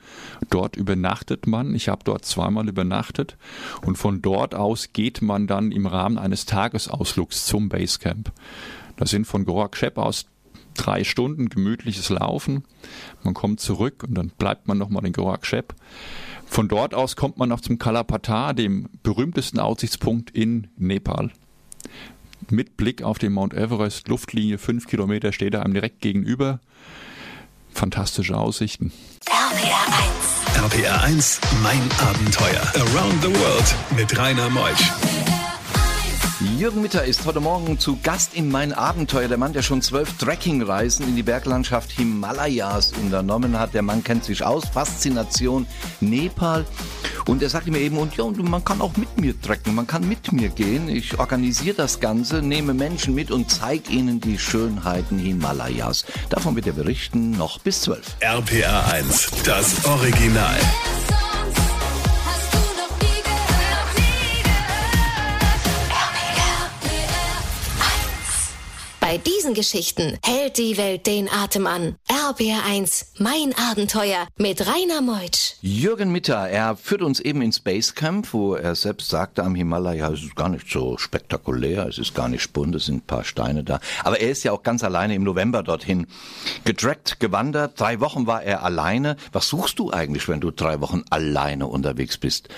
Dort 0.50 0.78
übernachtet 0.78 1.48
man, 1.48 1.76
ich 1.76 1.90
habe 1.90 2.04
dort 2.06 2.24
zweimal 2.24 2.70
übernachtet 2.70 3.38
und 3.82 3.98
von 3.98 4.22
dort 4.22 4.56
aus 4.56 4.94
geht 4.94 5.22
man 5.22 5.48
dann 5.48 5.72
im 5.72 5.86
Rahmen 5.86 6.18
eines 6.18 6.46
Tagesausflugs 6.46 7.46
zum 7.46 7.68
Basecamp. 7.70 8.32
Das 8.96 9.10
sind 9.10 9.26
von 9.26 9.44
Gorakshep 9.44 9.98
aus 9.98 10.28
drei 10.76 11.04
Stunden 11.04 11.50
gemütliches 11.50 12.10
Laufen. 12.10 12.64
Man 13.24 13.34
kommt 13.34 13.60
zurück 13.60 14.04
und 14.08 14.16
dann 14.16 14.30
bleibt 14.30 14.68
man 14.68 14.78
nochmal 14.78 15.06
in 15.06 15.14
Gorakshep. 15.14 15.74
Von 16.54 16.68
dort 16.68 16.94
aus 16.94 17.16
kommt 17.16 17.40
man 17.40 17.50
noch 17.50 17.62
zum 17.62 17.80
Kalapatar, 17.80 18.54
dem 18.54 18.88
berühmtesten 19.02 19.58
Aussichtspunkt 19.58 20.30
in 20.30 20.68
Nepal. 20.78 21.32
Mit 22.52 22.78
Blick 22.78 23.02
auf 23.02 23.18
den 23.18 23.34
Mount 23.34 23.56
Everest, 23.56 24.08
Luftlinie 24.08 24.60
fünf 24.60 24.86
Kilometer, 24.86 25.34
steht 25.34 25.56
er 25.56 25.64
einem 25.64 25.74
direkt 25.74 26.02
gegenüber. 26.02 26.60
Fantastische 27.74 28.38
Aussichten. 28.38 28.94
RPR 29.26 30.68
1. 30.68 30.76
RPR 30.76 31.02
1, 31.02 31.42
mein 31.64 31.82
Abenteuer. 31.98 32.62
Around 32.76 33.24
the 33.24 33.30
World 33.30 33.76
mit 33.98 34.16
Rainer 34.16 34.52
Meusch. 34.52 35.13
Jürgen 36.44 36.82
Mitter 36.82 37.06
ist 37.06 37.26
heute 37.26 37.40
Morgen 37.40 37.80
zu 37.80 37.98
Gast 38.04 38.34
in 38.34 38.52
mein 38.52 38.74
Abenteuer. 38.74 39.30
Der 39.30 39.38
Mann, 39.38 39.54
der 39.54 39.62
schon 39.62 39.82
zwölf 39.82 40.18
Trekkingreisen 40.18 41.08
in 41.08 41.16
die 41.16 41.24
Berglandschaft 41.24 41.90
Himalayas 41.92 42.92
unternommen 43.02 43.58
hat. 43.58 43.74
Der 43.74 43.82
Mann 43.82 44.04
kennt 44.04 44.26
sich 44.26 44.44
aus. 44.44 44.66
Faszination 44.68 45.66
Nepal. 46.02 46.66
Und 47.28 47.42
er 47.42 47.50
sagte 47.50 47.72
mir 47.72 47.80
eben, 47.80 47.98
und 47.98 48.18
ja, 48.18 48.26
und 48.26 48.38
man 48.44 48.66
kann 48.66 48.82
auch 48.82 48.98
mit 48.98 49.18
mir 49.18 49.40
trecken, 49.40 49.74
man 49.74 49.88
kann 49.88 50.08
mit 50.08 50.34
mir 50.34 50.50
gehen. 50.50 50.90
Ich 50.90 51.18
organisiere 51.18 51.76
das 51.76 52.02
Ganze, 52.02 52.42
nehme 52.42 52.74
Menschen 52.74 53.16
mit 53.16 53.32
und 53.32 53.50
zeige 53.50 53.92
ihnen 53.92 54.20
die 54.20 54.38
Schönheiten 54.38 55.18
Himalayas. 55.18 56.06
Davon 56.30 56.58
wird 56.58 56.68
er 56.68 56.74
berichten, 56.74 57.32
noch 57.32 57.60
bis 57.60 57.82
zwölf. 57.82 58.18
RPR 58.20 58.92
1, 58.92 59.32
das 59.46 59.86
Original. 59.86 60.60
Bei 69.14 69.20
diesen 69.20 69.54
Geschichten 69.54 70.18
hält 70.26 70.58
die 70.58 70.76
Welt 70.76 71.06
den 71.06 71.30
Atem 71.30 71.68
an. 71.68 71.98
RPR 72.10 72.66
1, 72.66 73.14
mein 73.20 73.54
Abenteuer 73.70 74.28
mit 74.40 74.66
Rainer 74.66 75.02
Meutsch. 75.02 75.54
Jürgen 75.62 76.12
Mitter, 76.12 76.50
er 76.50 76.76
führt 76.76 77.04
uns 77.04 77.20
eben 77.20 77.44
ins 77.44 77.60
Basecamp, 77.60 78.34
wo 78.34 78.56
er 78.56 78.74
selbst 78.74 79.10
sagte, 79.10 79.44
am 79.44 79.54
Himalaya 79.54 80.10
es 80.10 80.24
ist 80.24 80.36
gar 80.36 80.50
nicht 80.50 80.68
so 80.68 80.98
spektakulär, 80.98 81.86
es 81.86 82.00
ist 82.00 82.16
gar 82.16 82.28
nicht 82.28 82.54
bunt, 82.54 82.74
es 82.74 82.88
sind 82.88 82.96
ein 82.96 83.02
paar 83.06 83.24
Steine 83.24 83.64
da. 83.64 83.80
Aber 84.04 84.20
er 84.20 84.32
ist 84.32 84.42
ja 84.42 84.52
auch 84.52 84.64
ganz 84.64 84.84
alleine 84.84 85.14
im 85.14 85.22
November 85.22 85.62
dorthin 85.62 86.08
getrackt, 86.66 87.20
gewandert. 87.20 87.80
Drei 87.80 88.00
Wochen 88.00 88.26
war 88.26 88.42
er 88.42 88.64
alleine. 88.64 89.18
Was 89.32 89.48
suchst 89.48 89.78
du 89.78 89.92
eigentlich, 89.92 90.28
wenn 90.28 90.40
du 90.40 90.50
drei 90.50 90.82
Wochen 90.82 91.04
alleine 91.12 91.68
unterwegs 91.68 92.18
bist? 92.18 92.50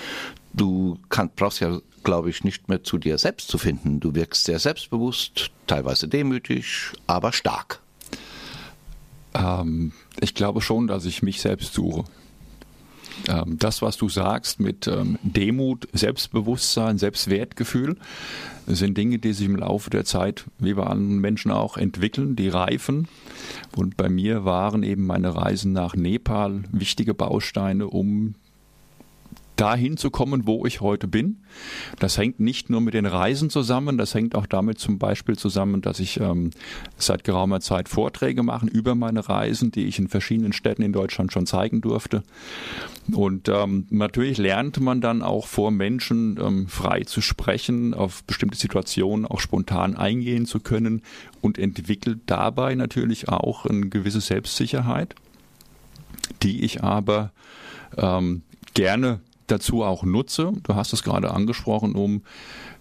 Du 0.54 0.96
kann, 1.10 1.28
brauchst 1.36 1.60
ja, 1.60 1.80
glaube 2.06 2.30
ich, 2.30 2.44
nicht 2.44 2.68
mehr 2.68 2.84
zu 2.84 2.98
dir 2.98 3.18
selbst 3.18 3.48
zu 3.48 3.58
finden. 3.58 3.98
Du 3.98 4.14
wirkst 4.14 4.44
sehr 4.44 4.60
selbstbewusst, 4.60 5.50
teilweise 5.66 6.06
demütig, 6.06 6.92
aber 7.08 7.32
stark. 7.32 7.80
Ähm, 9.34 9.92
ich 10.20 10.34
glaube 10.34 10.62
schon, 10.62 10.86
dass 10.86 11.04
ich 11.04 11.24
mich 11.24 11.40
selbst 11.40 11.74
suche. 11.74 12.04
Ähm, 13.28 13.58
das, 13.58 13.82
was 13.82 13.96
du 13.96 14.08
sagst 14.08 14.60
mit 14.60 14.86
ähm, 14.86 15.18
Demut, 15.24 15.88
Selbstbewusstsein, 15.92 16.96
Selbstwertgefühl, 16.96 17.96
sind 18.68 18.96
Dinge, 18.96 19.18
die 19.18 19.32
sich 19.32 19.46
im 19.46 19.56
Laufe 19.56 19.90
der 19.90 20.04
Zeit, 20.04 20.44
wie 20.60 20.74
bei 20.74 20.84
anderen 20.84 21.18
Menschen 21.18 21.50
auch, 21.50 21.76
entwickeln, 21.76 22.36
die 22.36 22.48
reifen. 22.48 23.08
Und 23.74 23.96
bei 23.96 24.08
mir 24.08 24.44
waren 24.44 24.84
eben 24.84 25.06
meine 25.06 25.34
Reisen 25.34 25.72
nach 25.72 25.96
Nepal 25.96 26.62
wichtige 26.70 27.14
Bausteine, 27.14 27.88
um 27.88 28.36
dahin 29.56 29.96
zu 29.96 30.10
kommen, 30.10 30.46
wo 30.46 30.66
ich 30.66 30.80
heute 30.80 31.08
bin. 31.08 31.38
Das 31.98 32.18
hängt 32.18 32.40
nicht 32.40 32.70
nur 32.70 32.80
mit 32.80 32.94
den 32.94 33.06
Reisen 33.06 33.50
zusammen, 33.50 33.98
das 33.98 34.14
hängt 34.14 34.34
auch 34.34 34.46
damit 34.46 34.78
zum 34.78 34.98
Beispiel 34.98 35.36
zusammen, 35.36 35.82
dass 35.82 36.00
ich 36.00 36.20
ähm, 36.20 36.50
seit 36.96 37.24
geraumer 37.24 37.60
Zeit 37.60 37.88
Vorträge 37.88 38.42
mache 38.42 38.66
über 38.66 38.94
meine 38.94 39.28
Reisen, 39.28 39.70
die 39.70 39.86
ich 39.86 39.98
in 39.98 40.08
verschiedenen 40.08 40.52
Städten 40.52 40.82
in 40.82 40.92
Deutschland 40.92 41.32
schon 41.32 41.46
zeigen 41.46 41.80
durfte. 41.80 42.22
Und 43.12 43.48
ähm, 43.48 43.86
natürlich 43.90 44.36
lernte 44.36 44.82
man 44.82 45.00
dann 45.00 45.22
auch 45.22 45.46
vor 45.46 45.70
Menschen 45.70 46.38
ähm, 46.42 46.66
frei 46.68 47.02
zu 47.02 47.20
sprechen, 47.20 47.94
auf 47.94 48.24
bestimmte 48.24 48.58
Situationen 48.58 49.26
auch 49.26 49.40
spontan 49.40 49.96
eingehen 49.96 50.46
zu 50.46 50.60
können 50.60 51.02
und 51.40 51.58
entwickelt 51.58 52.20
dabei 52.26 52.74
natürlich 52.74 53.28
auch 53.28 53.64
eine 53.64 53.88
gewisse 53.88 54.20
Selbstsicherheit, 54.20 55.14
die 56.42 56.64
ich 56.64 56.82
aber 56.82 57.32
ähm, 57.96 58.42
gerne 58.74 59.20
dazu 59.46 59.82
auch 59.82 60.04
nutze. 60.04 60.52
Du 60.62 60.74
hast 60.74 60.92
es 60.92 61.02
gerade 61.02 61.32
angesprochen, 61.32 61.94
um 61.94 62.22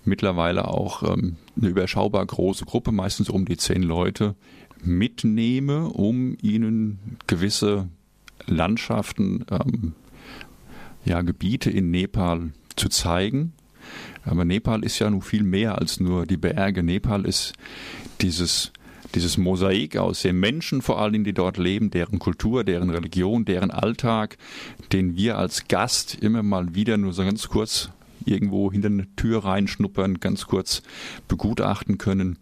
mittlerweile 0.03 0.67
auch 0.67 1.03
ähm, 1.03 1.37
eine 1.57 1.69
überschaubar 1.69 2.25
große 2.25 2.65
Gruppe, 2.65 2.91
meistens 2.91 3.29
um 3.29 3.45
die 3.45 3.57
zehn 3.57 3.83
Leute, 3.83 4.35
mitnehme, 4.83 5.89
um 5.89 6.37
ihnen 6.41 7.17
gewisse 7.27 7.87
Landschaften, 8.45 9.45
ähm, 9.49 9.93
ja, 11.03 11.21
Gebiete 11.21 11.69
in 11.69 11.91
Nepal 11.91 12.51
zu 12.75 12.89
zeigen. 12.89 13.53
Aber 14.23 14.45
Nepal 14.45 14.83
ist 14.83 14.99
ja 14.99 15.09
nun 15.09 15.21
viel 15.21 15.43
mehr 15.43 15.77
als 15.77 15.99
nur 15.99 16.25
die 16.25 16.37
Berge. 16.37 16.81
Nepal 16.81 17.25
ist 17.25 17.53
dieses 18.21 18.71
dieses 19.13 19.37
Mosaik 19.37 19.97
aus 19.97 20.21
den 20.21 20.39
Menschen 20.39 20.81
vor 20.81 20.99
allem, 20.99 21.23
die 21.23 21.33
dort 21.33 21.57
leben, 21.57 21.91
deren 21.91 22.19
Kultur, 22.19 22.63
deren 22.63 22.89
Religion, 22.89 23.45
deren 23.45 23.71
Alltag, 23.71 24.37
den 24.91 25.15
wir 25.15 25.37
als 25.37 25.67
Gast 25.67 26.15
immer 26.15 26.43
mal 26.43 26.75
wieder 26.75 26.97
nur 26.97 27.13
so 27.13 27.23
ganz 27.23 27.47
kurz 27.47 27.89
irgendwo 28.25 28.71
hinter 28.71 28.87
eine 28.87 29.07
Tür 29.15 29.45
reinschnuppern, 29.45 30.19
ganz 30.19 30.47
kurz 30.47 30.81
begutachten 31.27 31.97
können, 31.97 32.37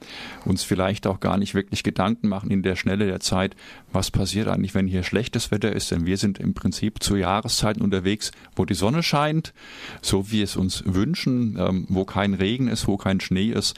uns 0.45 0.63
vielleicht 0.63 1.05
auch 1.07 1.19
gar 1.19 1.37
nicht 1.37 1.53
wirklich 1.53 1.83
Gedanken 1.83 2.29
machen 2.29 2.51
in 2.51 2.63
der 2.63 2.75
Schnelle 2.75 3.05
der 3.05 3.19
Zeit, 3.19 3.55
was 3.91 4.09
passiert 4.09 4.47
eigentlich, 4.47 4.73
wenn 4.73 4.87
hier 4.87 5.03
schlechtes 5.03 5.51
Wetter 5.51 5.73
ist, 5.73 5.91
denn 5.91 6.05
wir 6.05 6.17
sind 6.17 6.39
im 6.39 6.53
Prinzip 6.53 7.03
zu 7.03 7.15
Jahreszeiten 7.15 7.81
unterwegs, 7.81 8.31
wo 8.55 8.65
die 8.65 8.73
Sonne 8.73 9.03
scheint, 9.03 9.53
so 10.01 10.31
wie 10.31 10.41
es 10.41 10.55
uns 10.55 10.83
wünschen, 10.85 11.57
ähm, 11.59 11.85
wo 11.89 12.05
kein 12.05 12.33
Regen 12.33 12.67
ist, 12.67 12.87
wo 12.87 12.97
kein 12.97 13.19
Schnee 13.19 13.49
ist. 13.49 13.75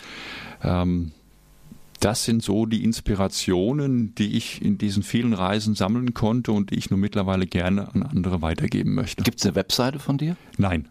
Ähm, 1.95 1.99
das 2.01 2.23
sind 2.25 2.43
so 2.43 2.65
die 2.65 2.83
Inspirationen, 2.83 4.13
die 4.15 4.37
ich 4.37 4.61
in 4.61 4.77
diesen 4.77 5.03
vielen 5.03 5.33
Reisen 5.33 5.75
sammeln 5.75 6.13
konnte 6.13 6.51
und 6.51 6.71
die 6.71 6.75
ich 6.75 6.89
nur 6.89 6.99
mittlerweile 6.99 7.47
gerne 7.47 7.93
an 7.93 8.03
andere 8.03 8.41
weitergeben 8.41 8.93
möchte. 8.93 9.23
Gibt 9.23 9.39
es 9.39 9.45
eine 9.45 9.55
Webseite 9.55 9.99
von 9.99 10.17
dir? 10.17 10.35
Nein. 10.57 10.87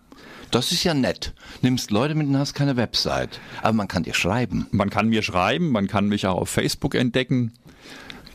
Das 0.50 0.70
ist 0.70 0.84
ja 0.84 0.94
nett. 0.94 1.34
Nimmst 1.62 1.90
Leute 1.90 2.14
mit 2.14 2.28
und 2.28 2.38
hast 2.38 2.54
keine 2.54 2.76
Website. 2.76 3.40
Aber 3.62 3.73
man 3.73 3.88
kann 3.88 4.04
dir 4.04 4.14
schreiben. 4.14 4.66
Man 4.70 4.88
kann 4.88 5.08
mir 5.08 5.23
schreiben, 5.23 5.70
man 5.70 5.88
kann 5.88 6.08
mich 6.08 6.26
auch 6.26 6.37
auf 6.37 6.49
Facebook 6.49 6.94
entdecken. 6.94 7.52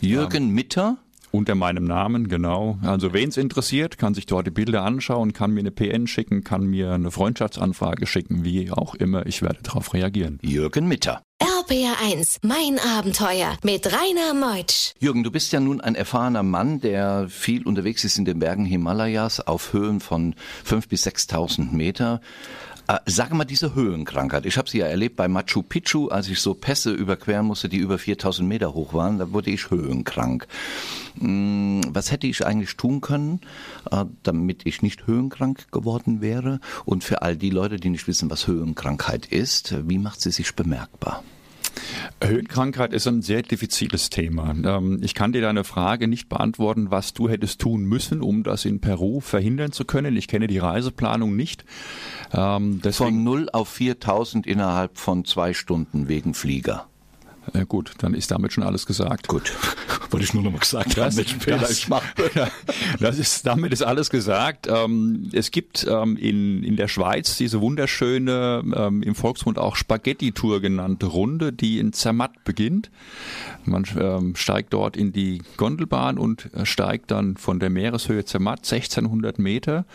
Jürgen 0.01 0.49
Mitter? 0.49 0.97
Unter 1.31 1.53
meinem 1.53 1.83
Namen, 1.83 2.27
genau. 2.27 2.79
Also 2.81 3.13
wen 3.13 3.29
es 3.29 3.37
interessiert, 3.37 3.97
kann 3.99 4.15
sich 4.15 4.25
dort 4.25 4.47
die 4.47 4.51
Bilder 4.51 4.83
anschauen, 4.83 5.31
kann 5.31 5.51
mir 5.51 5.59
eine 5.59 5.71
PN 5.71 6.07
schicken, 6.07 6.43
kann 6.43 6.65
mir 6.65 6.91
eine 6.91 7.11
Freundschaftsanfrage 7.11 8.07
schicken, 8.07 8.43
wie 8.43 8.71
auch 8.71 8.95
immer. 8.95 9.27
Ich 9.27 9.43
werde 9.43 9.59
darauf 9.61 9.93
reagieren. 9.93 10.39
Jürgen 10.41 10.87
Mitter. 10.87 11.21
RPR 11.39 11.97
1, 12.03 12.39
mein 12.41 12.79
Abenteuer 12.79 13.55
mit 13.63 13.85
Rainer 13.85 14.33
Meutsch. 14.33 14.93
Jürgen, 14.99 15.23
du 15.23 15.31
bist 15.31 15.53
ja 15.53 15.59
nun 15.59 15.81
ein 15.81 15.93
erfahrener 15.93 16.41
Mann, 16.41 16.81
der 16.81 17.29
viel 17.29 17.65
unterwegs 17.65 18.03
ist 18.03 18.17
in 18.17 18.25
den 18.25 18.39
Bergen 18.39 18.65
Himalayas 18.65 19.39
auf 19.39 19.71
Höhen 19.71 19.99
von 19.99 20.33
5.000 20.65 20.89
bis 20.89 21.05
6.000 21.05 21.71
Meter. 21.71 22.21
Äh, 22.89 22.97
sag 23.05 23.31
mal, 23.33 23.45
diese 23.45 23.75
Höhenkrankheit. 23.75 24.47
Ich 24.47 24.57
habe 24.57 24.67
sie 24.67 24.79
ja 24.79 24.87
erlebt 24.87 25.15
bei 25.15 25.27
Machu 25.27 25.61
Picchu, 25.61 26.07
als 26.07 26.27
ich 26.27 26.39
so 26.39 26.55
Pässe 26.55 26.91
überqueren 26.91 27.45
musste, 27.45 27.69
die 27.69 27.77
über 27.77 27.97
4.000 27.97 28.41
Meter 28.41 28.73
hoch 28.73 28.95
waren. 28.95 29.19
Da 29.19 29.31
wurde 29.31 29.51
ich 29.51 29.69
höhenkrank. 29.69 30.47
Hm, 31.19 31.81
Was 31.89 32.11
hätte 32.11 32.25
ich 32.25 32.43
eigentlich 32.43 32.77
tun 32.77 32.99
können, 32.99 33.41
äh, 33.91 34.05
damit 34.23 34.65
ich 34.65 34.81
nicht 34.81 35.05
höhenkrank 35.05 35.71
geworden 35.71 36.19
wäre? 36.21 36.61
Und 36.83 37.03
für 37.03 37.21
all 37.21 37.37
die 37.37 37.51
Leute, 37.51 37.77
die 37.77 37.91
nicht 37.91 38.07
wissen, 38.07 38.31
was 38.31 38.47
Höhenkrankheit 38.47 39.27
ist, 39.27 39.75
wie 39.87 39.99
macht 39.99 40.19
sie 40.19 40.31
sich 40.31 40.55
bemerkbar? 40.55 41.23
Höhenkrankheit 42.23 42.93
ist 42.93 43.07
ein 43.07 43.21
sehr 43.21 43.41
diffiziles 43.41 44.09
Thema. 44.09 44.53
Ähm, 44.63 44.99
Ich 45.01 45.13
kann 45.13 45.31
dir 45.31 45.41
deine 45.41 45.63
Frage 45.63 46.07
nicht 46.07 46.29
beantworten, 46.29 46.91
was 46.91 47.13
du 47.13 47.29
hättest 47.29 47.61
tun 47.61 47.83
müssen, 47.83 48.21
um 48.21 48.43
das 48.43 48.65
in 48.65 48.81
Peru 48.81 49.19
verhindern 49.19 49.71
zu 49.71 49.85
können. 49.85 50.15
Ich 50.17 50.27
kenne 50.27 50.47
die 50.47 50.57
Reiseplanung 50.57 51.35
nicht. 51.35 51.63
Ähm, 52.33 52.73
Von 52.73 52.81
Deswegen, 52.81 53.23
0 53.23 53.49
auf 53.51 53.69
4000 53.69 54.45
innerhalb 54.47 54.97
von 54.97 55.25
zwei 55.25 55.53
Stunden 55.53 56.07
wegen 56.07 56.33
Flieger. 56.33 56.87
Äh, 57.53 57.65
gut, 57.65 57.93
dann 57.99 58.13
ist 58.13 58.31
damit 58.31 58.53
schon 58.53 58.63
alles 58.63 58.85
gesagt. 58.85 59.27
Gut, 59.27 59.53
wollte 60.09 60.23
ich 60.23 60.33
nur 60.33 60.43
noch 60.43 60.51
mal 60.51 60.59
gesagt 60.59 60.97
haben, 60.97 61.15
welchen 61.15 61.39
Fehler 61.39 61.69
ich 61.69 61.87
mache. 61.87 62.05
das 62.99 63.17
ist, 63.17 63.45
damit 63.45 63.73
ist 63.73 63.81
alles 63.81 64.09
gesagt. 64.09 64.67
Ähm, 64.67 65.29
es 65.33 65.51
gibt 65.51 65.85
ähm, 65.89 66.17
in, 66.17 66.63
in 66.63 66.75
der 66.75 66.87
Schweiz 66.87 67.37
diese 67.37 67.61
wunderschöne, 67.61 68.63
ähm, 68.75 69.03
im 69.03 69.15
Volksmund 69.15 69.57
auch 69.57 69.75
Spaghetti-Tour 69.75 70.61
genannte 70.61 71.07
Runde, 71.07 71.53
die 71.53 71.79
in 71.79 71.93
Zermatt 71.93 72.43
beginnt. 72.43 72.89
Man 73.65 73.85
ähm, 73.97 74.35
steigt 74.35 74.73
dort 74.73 74.97
in 74.97 75.11
die 75.11 75.41
Gondelbahn 75.57 76.17
und 76.17 76.53
äh, 76.53 76.65
steigt 76.65 77.11
dann 77.11 77.37
von 77.37 77.59
der 77.59 77.69
Meereshöhe 77.69 78.25
Zermatt 78.25 78.59
1600 78.59 79.39
Meter 79.39 79.85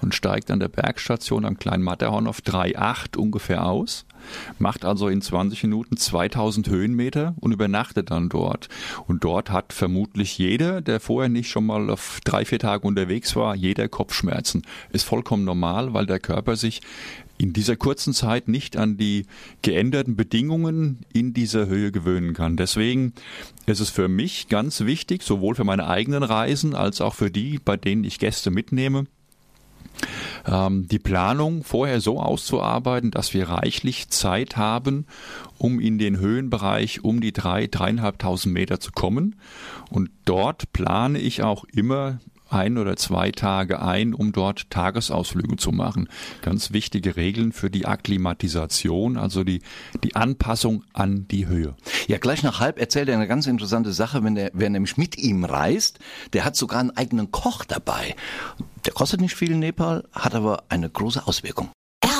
und 0.00 0.14
steigt 0.14 0.50
an 0.50 0.60
der 0.60 0.68
Bergstation 0.68 1.44
am 1.44 1.58
kleinen 1.58 1.82
Matterhorn 1.82 2.26
auf 2.26 2.40
3,8 2.40 3.16
ungefähr 3.16 3.66
aus 3.66 4.06
macht 4.58 4.84
also 4.84 5.08
in 5.08 5.22
20 5.22 5.62
Minuten 5.64 5.96
2000 5.96 6.68
Höhenmeter 6.68 7.34
und 7.40 7.52
übernachtet 7.52 8.10
dann 8.10 8.28
dort. 8.28 8.68
Und 9.06 9.24
dort 9.24 9.50
hat 9.50 9.72
vermutlich 9.72 10.38
jeder, 10.38 10.80
der 10.80 11.00
vorher 11.00 11.28
nicht 11.28 11.50
schon 11.50 11.66
mal 11.66 11.90
auf 11.90 12.20
drei, 12.24 12.44
vier 12.44 12.58
Tage 12.58 12.86
unterwegs 12.86 13.36
war, 13.36 13.54
jeder 13.54 13.88
Kopfschmerzen. 13.88 14.62
Ist 14.92 15.04
vollkommen 15.04 15.44
normal, 15.44 15.94
weil 15.94 16.06
der 16.06 16.20
Körper 16.20 16.56
sich 16.56 16.80
in 17.40 17.54
dieser 17.54 17.76
kurzen 17.76 18.12
Zeit 18.12 18.48
nicht 18.48 18.76
an 18.76 18.98
die 18.98 19.24
geänderten 19.62 20.14
Bedingungen 20.14 20.98
in 21.14 21.32
dieser 21.32 21.68
Höhe 21.68 21.90
gewöhnen 21.90 22.34
kann. 22.34 22.58
Deswegen 22.58 23.14
ist 23.64 23.80
es 23.80 23.88
für 23.88 24.08
mich 24.08 24.48
ganz 24.48 24.82
wichtig, 24.82 25.22
sowohl 25.22 25.54
für 25.54 25.64
meine 25.64 25.88
eigenen 25.88 26.22
Reisen 26.22 26.74
als 26.74 27.00
auch 27.00 27.14
für 27.14 27.30
die, 27.30 27.58
bei 27.58 27.78
denen 27.78 28.04
ich 28.04 28.18
Gäste 28.18 28.50
mitnehme, 28.50 29.06
die 30.46 30.98
Planung 30.98 31.64
vorher 31.64 32.00
so 32.00 32.18
auszuarbeiten, 32.18 33.10
dass 33.10 33.34
wir 33.34 33.50
reichlich 33.50 34.08
Zeit 34.08 34.56
haben, 34.56 35.06
um 35.58 35.80
in 35.80 35.98
den 35.98 36.18
Höhenbereich 36.18 37.04
um 37.04 37.20
die 37.20 37.32
drei, 37.32 37.66
dreieinhalbtausend 37.66 38.54
Meter 38.54 38.80
zu 38.80 38.90
kommen. 38.92 39.36
Und 39.90 40.10
dort 40.24 40.72
plane 40.72 41.18
ich 41.18 41.42
auch 41.42 41.64
immer 41.64 42.20
ein 42.52 42.78
oder 42.78 42.96
zwei 42.96 43.30
Tage 43.30 43.82
ein, 43.82 44.14
um 44.14 44.32
dort 44.32 44.70
Tagesausflüge 44.70 45.56
zu 45.56 45.72
machen. 45.72 46.08
Ganz 46.42 46.72
wichtige 46.72 47.16
Regeln 47.16 47.52
für 47.52 47.70
die 47.70 47.86
Akklimatisation, 47.86 49.16
also 49.16 49.44
die, 49.44 49.62
die 50.02 50.16
Anpassung 50.16 50.84
an 50.92 51.26
die 51.28 51.46
Höhe. 51.46 51.74
Ja, 52.08 52.18
gleich 52.18 52.42
nach 52.42 52.60
halb 52.60 52.78
erzählt 52.78 53.08
er 53.08 53.14
eine 53.14 53.28
ganz 53.28 53.46
interessante 53.46 53.92
Sache, 53.92 54.24
wenn 54.24 54.34
der, 54.34 54.50
wer 54.54 54.70
nämlich 54.70 54.96
mit 54.96 55.18
ihm 55.18 55.44
reist, 55.44 55.98
der 56.32 56.44
hat 56.44 56.56
sogar 56.56 56.80
einen 56.80 56.96
eigenen 56.96 57.30
Koch 57.30 57.64
dabei. 57.64 58.14
Der 58.84 58.92
kostet 58.92 59.20
nicht 59.20 59.34
viel 59.34 59.52
in 59.52 59.58
Nepal, 59.58 60.04
hat 60.12 60.34
aber 60.34 60.64
eine 60.68 60.88
große 60.88 61.26
Auswirkung. 61.26 61.70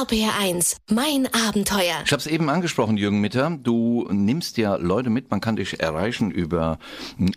RBR1, 0.01 0.77
mein 0.89 1.29
Abenteuer. 1.35 2.03
Ich 2.07 2.13
habe 2.13 2.21
es 2.21 2.27
eben 2.27 2.49
angesprochen, 2.49 2.97
Jürgen 2.97 3.21
Mitter. 3.21 3.51
Du 3.63 4.09
nimmst 4.11 4.57
ja 4.57 4.77
Leute 4.77 5.11
mit. 5.11 5.31
Man 5.31 5.43
kann 5.43 5.57
dich 5.57 5.81
erreichen 5.81 6.31
über 6.31 6.79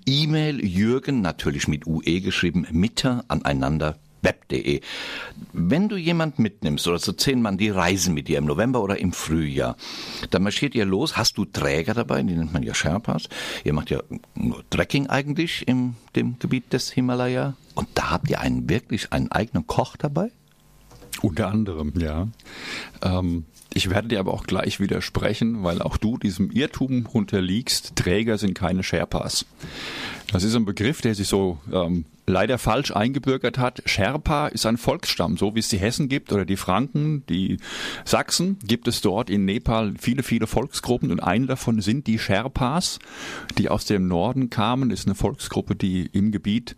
E-Mail. 0.06 0.64
Jürgen, 0.64 1.20
natürlich 1.20 1.68
mit 1.68 1.86
UE 1.86 2.22
geschrieben, 2.22 2.66
Mitter 2.72 3.26
aneinander 3.28 3.98
web.de. 4.22 4.80
Wenn 5.52 5.90
du 5.90 5.98
jemand 5.98 6.40
mitnimmst 6.40 6.88
oder 6.88 7.00
so 7.00 7.12
zehn 7.12 7.42
Mann, 7.42 7.58
die 7.58 7.70
reisen 7.70 8.14
mit 8.14 8.30
dir 8.30 8.38
im 8.38 8.46
November 8.46 8.82
oder 8.82 8.98
im 8.98 9.12
Frühjahr, 9.12 9.76
dann 10.30 10.44
marschiert 10.44 10.74
ihr 10.74 10.86
los. 10.86 11.18
Hast 11.18 11.38
du 11.38 11.44
Träger 11.44 11.94
dabei? 11.94 12.24
Die 12.24 12.34
nennt 12.34 12.54
man 12.54 12.64
ja 12.64 12.74
Sherpas. 12.74 13.28
Ihr 13.66 13.74
macht 13.74 13.90
ja 13.90 14.00
nur 14.36 14.64
Trekking 14.70 15.08
eigentlich 15.08 15.68
im 15.68 15.96
dem 16.16 16.40
Gebiet 16.40 16.72
des 16.72 16.92
Himalaya. 16.92 17.56
Und 17.76 17.90
da 17.96 18.12
habt 18.12 18.30
ihr 18.30 18.40
einen 18.40 18.70
wirklich 18.70 19.12
einen 19.12 19.30
eigenen 19.34 19.68
Koch 19.68 19.98
dabei? 19.98 20.32
Unter 21.22 21.48
anderem, 21.48 21.94
ja. 21.98 22.28
Ähm, 23.02 23.46
ich 23.74 23.90
werde 23.90 24.08
dir 24.10 24.20
aber 24.20 24.34
auch 24.34 24.44
gleich 24.44 24.80
widersprechen, 24.80 25.64
weil 25.64 25.82
auch 25.82 25.98
du 25.98 26.18
diesem 26.18 26.52
Irrtum 26.52 27.08
unterliegst. 27.12 27.96
Träger 27.96 28.38
sind 28.38 28.54
keine 28.54 28.84
Sherpas. 28.84 29.46
Das 30.32 30.44
ist 30.44 30.56
ein 30.56 30.66
Begriff, 30.66 31.02
der 31.02 31.16
sich 31.16 31.28
so 31.28 31.58
ähm, 31.72 32.06
leider 32.28 32.58
falsch 32.58 32.92
eingebürgert 32.92 33.58
hat. 33.58 33.82
Sherpa 33.86 34.48
ist 34.48 34.66
ein 34.66 34.78
Volksstamm, 34.78 35.38
so 35.38 35.56
wie 35.56 35.60
es 35.60 35.70
die 35.70 35.80
Hessen 35.80 36.08
gibt 36.08 36.32
oder 36.32 36.46
die 36.46 36.58
Franken, 36.58 37.26
die 37.28 37.58
Sachsen, 38.06 38.60
gibt 38.64 38.88
es 38.88 39.02
dort 39.02 39.30
in 39.30 39.46
Nepal 39.46 39.94
viele, 40.00 40.24
viele 40.24 40.46
Volksgruppen 40.46 41.12
und 41.12 41.20
eine 41.20 41.48
davon 41.48 41.82
sind 41.82 42.06
die 42.06 42.20
Sherpas, 42.20 43.00
die 43.58 43.70
aus 43.70 43.86
dem 43.86 44.08
Norden 44.08 44.50
kamen. 44.50 44.90
Das 44.90 45.00
ist 45.00 45.08
eine 45.08 45.16
Volksgruppe, 45.16 45.76
die 45.76 46.10
im 46.14 46.32
Gebiet 46.32 46.76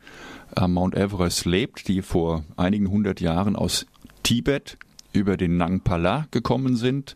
am 0.55 0.73
Mount 0.73 0.95
Everest 0.95 1.45
lebt, 1.45 1.87
die 1.89 2.01
vor 2.01 2.45
einigen 2.55 2.89
hundert 2.89 3.19
Jahren 3.19 3.55
aus 3.55 3.85
Tibet 4.25 4.77
über 5.13 5.37
den 5.37 5.55
Nangpala 5.57 6.27
gekommen 6.31 6.75
sind 6.75 7.15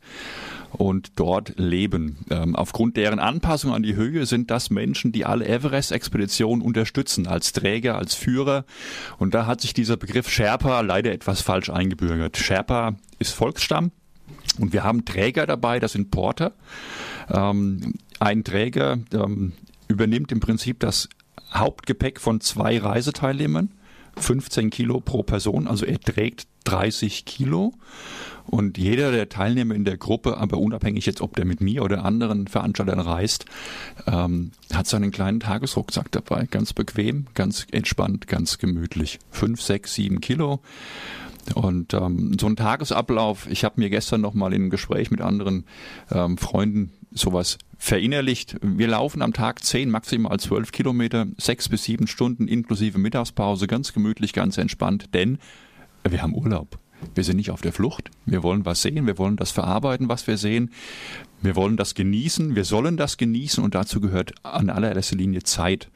und 0.72 1.20
dort 1.20 1.58
leben. 1.58 2.26
Ähm, 2.30 2.56
aufgrund 2.56 2.96
deren 2.98 3.20
Anpassung 3.20 3.74
an 3.74 3.84
die 3.84 3.96
Höhe 3.96 4.26
sind 4.26 4.52
das 4.52 4.70
Menschen, 4.70 5.12
die 5.12 5.26
alle 5.26 5.48
Everest-Expeditionen 5.48 6.64
unterstützen, 6.64 7.28
als 7.28 7.52
Träger, 7.52 7.98
als 7.98 8.14
Führer. 8.14 8.64
Und 9.18 9.34
da 9.34 9.48
hat 9.48 9.60
sich 9.60 9.74
dieser 9.74 9.98
Begriff 9.98 10.30
Sherpa 10.30 10.82
leider 10.82 11.12
etwas 11.12 11.42
falsch 11.42 11.70
eingebürgert. 11.70 12.38
Sherpa 12.38 12.96
ist 13.18 13.34
Volksstamm. 13.34 13.92
Und 14.60 14.72
wir 14.72 14.84
haben 14.84 15.04
Träger 15.04 15.48
dabei, 15.48 15.80
das 15.80 15.94
sind 15.94 16.12
Porter. 16.12 16.54
Ähm, 17.30 17.96
ein 18.20 18.44
Träger 18.44 19.00
ähm, 19.12 19.54
übernimmt 19.88 20.32
im 20.32 20.40
Prinzip 20.40 20.80
das 20.80 21.10
Hauptgepäck 21.54 22.20
von 22.20 22.40
zwei 22.40 22.78
Reiseteilnehmern. 22.78 23.72
15 24.18 24.70
Kilo 24.70 25.00
pro 25.00 25.24
Person, 25.24 25.68
also 25.68 25.86
er 25.86 26.00
trägt 26.00 26.48
30 26.70 27.26
Kilo. 27.26 27.74
Und 28.46 28.80
jeder 28.80 29.12
der 29.12 29.30
Teilnehmer 29.30 29.76
in 29.76 29.86
der 29.86 29.98
Gruppe, 29.98 30.38
aber 30.38 30.58
unabhängig 30.58 31.06
jetzt, 31.06 31.22
ob 31.22 31.36
der 31.36 31.46
mit 31.46 31.62
mir 31.62 31.84
oder 31.84 32.04
anderen 32.04 32.48
Veranstaltern 32.48 33.00
reist, 33.00 33.46
ähm, 34.08 34.52
hat 34.74 34.88
seinen 34.88 35.12
kleinen 35.12 35.40
Tagesrucksack 35.40 36.12
dabei. 36.12 36.48
Ganz 36.50 36.74
bequem, 36.74 37.28
ganz 37.36 37.68
entspannt, 37.72 38.28
ganz 38.28 38.58
gemütlich. 38.58 39.20
Fünf, 39.30 39.62
sechs, 39.62 39.94
sieben 39.94 40.20
Kilo. 40.20 40.62
Und 41.54 41.94
ähm, 41.94 42.38
so 42.40 42.48
ein 42.48 42.56
Tagesablauf, 42.56 43.48
ich 43.50 43.64
habe 43.64 43.80
mir 43.80 43.90
gestern 43.90 44.22
noch 44.22 44.34
mal 44.34 44.54
in 44.54 44.62
einem 44.62 44.70
Gespräch 44.70 45.12
mit 45.12 45.22
anderen 45.22 45.66
ähm, 46.12 46.38
Freunden 46.38 46.92
sowas 47.12 47.58
verinnerlicht. 47.78 48.58
Wir 48.62 48.88
laufen 48.88 49.22
am 49.22 49.34
Tag 49.34 49.64
zehn, 49.64 49.90
maximal 49.90 50.40
zwölf 50.40 50.72
Kilometer, 50.72 51.28
sechs 51.38 51.70
bis 51.70 51.84
sieben 51.84 52.08
Stunden 52.08 52.48
inklusive 52.48 52.98
Mittagspause, 53.00 53.68
ganz 53.68 53.94
gemütlich, 53.94 54.34
ganz 54.34 54.58
entspannt, 54.58 55.14
denn 55.14 55.40
wir 56.08 56.22
haben 56.22 56.36
Urlaub. 56.36 56.78
Wir 57.16 57.24
sind 57.24 57.38
nicht 57.38 57.52
auf 57.52 57.62
der 57.62 57.74
Flucht. 57.74 58.12
Wir 58.26 58.44
wollen 58.44 58.66
was 58.66 58.82
sehen. 58.82 59.08
Wir 59.08 59.18
wollen 59.18 59.38
das 59.38 59.52
verarbeiten, 59.52 60.10
was 60.10 60.28
wir 60.28 60.38
sehen. 60.38 60.72
Wir 61.42 61.56
wollen 61.56 61.78
das 61.78 61.96
genießen. 61.96 62.56
Wir 62.56 62.66
sollen 62.66 62.98
das 62.98 63.18
genießen. 63.18 63.64
Und 63.64 63.76
dazu 63.76 64.02
gehört 64.02 64.34
an 64.44 64.70
allererster 64.70 65.16
Linie 65.16 65.44
Zeit. 65.44 65.90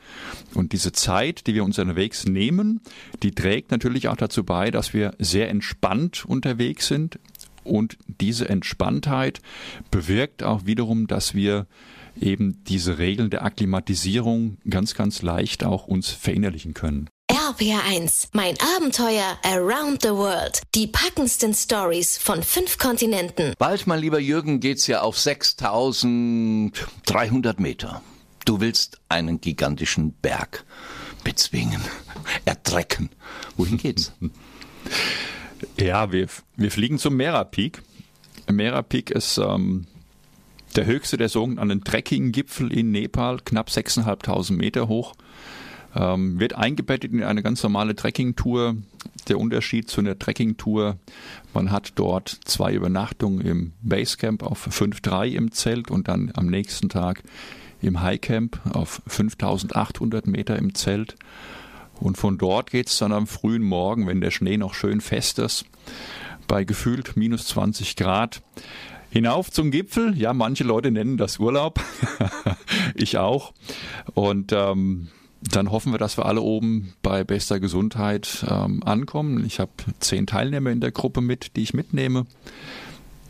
Und 0.53 0.71
diese 0.71 0.91
Zeit, 0.91 1.47
die 1.47 1.55
wir 1.55 1.63
uns 1.63 1.79
unterwegs 1.79 2.25
nehmen, 2.25 2.81
die 3.21 3.31
trägt 3.31 3.71
natürlich 3.71 4.07
auch 4.07 4.15
dazu 4.15 4.43
bei, 4.43 4.71
dass 4.71 4.93
wir 4.93 5.13
sehr 5.19 5.49
entspannt 5.49 6.25
unterwegs 6.25 6.87
sind. 6.87 7.19
Und 7.63 7.97
diese 8.07 8.49
Entspanntheit 8.49 9.41
bewirkt 9.91 10.43
auch 10.43 10.65
wiederum, 10.65 11.07
dass 11.07 11.33
wir 11.33 11.67
eben 12.19 12.63
diese 12.65 12.97
Regeln 12.97 13.29
der 13.29 13.43
Akklimatisierung 13.43 14.57
ganz, 14.69 14.95
ganz 14.95 15.21
leicht 15.21 15.63
auch 15.63 15.87
uns 15.87 16.09
verinnerlichen 16.09 16.73
können. 16.73 17.09
RPR1, 17.53 18.29
mein 18.33 18.55
Abenteuer 18.77 19.37
around 19.43 20.01
the 20.01 20.09
world. 20.09 20.63
Die 20.73 20.87
packendsten 20.87 21.53
Stories 21.53 22.17
von 22.17 22.41
fünf 22.41 22.79
Kontinenten. 22.79 23.53
Bald, 23.59 23.85
mein 23.85 23.99
lieber 23.99 24.19
Jürgen, 24.19 24.59
geht's 24.59 24.87
ja 24.87 25.01
auf 25.01 25.19
6300 25.19 27.59
Meter. 27.59 28.01
Du 28.45 28.59
willst 28.59 28.99
einen 29.07 29.39
gigantischen 29.39 30.13
Berg 30.13 30.65
bezwingen, 31.23 31.79
erdrecken. 32.45 33.11
Wohin 33.57 33.77
geht's? 33.77 34.13
Ja, 35.79 36.11
wir, 36.11 36.27
wir 36.57 36.71
fliegen 36.71 36.99
zum 36.99 37.15
Mera 37.15 37.45
Peak. 37.45 37.81
Mera 38.51 38.81
Peak 38.81 39.11
ist 39.11 39.37
ähm, 39.37 39.87
der 40.75 40.85
höchste 40.85 41.15
der 41.15 41.29
sogenannten 41.29 41.85
Trekking-Gipfel 41.85 42.69
in 42.73 42.91
Nepal, 42.91 43.39
knapp 43.45 43.69
6.500 43.69 44.51
Meter 44.51 44.89
hoch. 44.89 45.13
Ähm, 45.95 46.39
wird 46.39 46.55
eingebettet 46.55 47.11
in 47.11 47.23
eine 47.23 47.43
ganz 47.43 47.61
normale 47.63 47.95
Trekking-Tour. 47.95 48.77
Der 49.27 49.39
Unterschied 49.39 49.89
zu 49.89 50.01
einer 50.01 50.17
Trekking-Tour, 50.17 50.97
man 51.53 51.71
hat 51.71 51.93
dort 51.95 52.29
zwei 52.45 52.73
Übernachtungen 52.73 53.41
im 53.41 53.73
Basecamp 53.81 54.43
auf 54.43 54.67
5.3 54.67 55.27
im 55.29 55.51
Zelt 55.51 55.91
und 55.91 56.07
dann 56.07 56.31
am 56.35 56.47
nächsten 56.47 56.89
Tag 56.89 57.23
im 57.81 58.01
Highcamp 58.01 58.59
auf 58.73 59.01
5800 59.07 60.27
Meter 60.27 60.57
im 60.57 60.73
Zelt. 60.73 61.15
Und 61.99 62.17
von 62.17 62.37
dort 62.37 62.71
geht's 62.71 62.97
dann 62.97 63.13
am 63.13 63.27
frühen 63.27 63.63
Morgen, 63.63 64.07
wenn 64.07 64.19
der 64.19 64.31
Schnee 64.31 64.57
noch 64.57 64.73
schön 64.73 64.99
fest 64.99 65.39
ist, 65.39 65.65
bei 66.47 66.63
gefühlt 66.63 67.15
minus 67.15 67.47
20 67.47 67.95
Grad, 67.95 68.41
hinauf 69.09 69.51
zum 69.51 69.69
Gipfel. 69.71 70.17
Ja, 70.17 70.33
manche 70.33 70.63
Leute 70.63 70.91
nennen 70.91 71.17
das 71.17 71.39
Urlaub. 71.39 71.79
ich 72.95 73.17
auch. 73.17 73.53
Und 74.15 74.51
ähm, 74.51 75.09
dann 75.51 75.71
hoffen 75.71 75.91
wir, 75.91 75.99
dass 75.99 76.17
wir 76.17 76.25
alle 76.25 76.41
oben 76.41 76.93
bei 77.01 77.23
bester 77.23 77.59
Gesundheit 77.59 78.45
ähm, 78.49 78.83
ankommen. 78.83 79.45
Ich 79.45 79.59
habe 79.59 79.71
zehn 79.99 80.25
Teilnehmer 80.25 80.71
in 80.71 80.79
der 80.79 80.91
Gruppe 80.91 81.21
mit, 81.21 81.55
die 81.55 81.63
ich 81.63 81.73
mitnehme. 81.73 82.25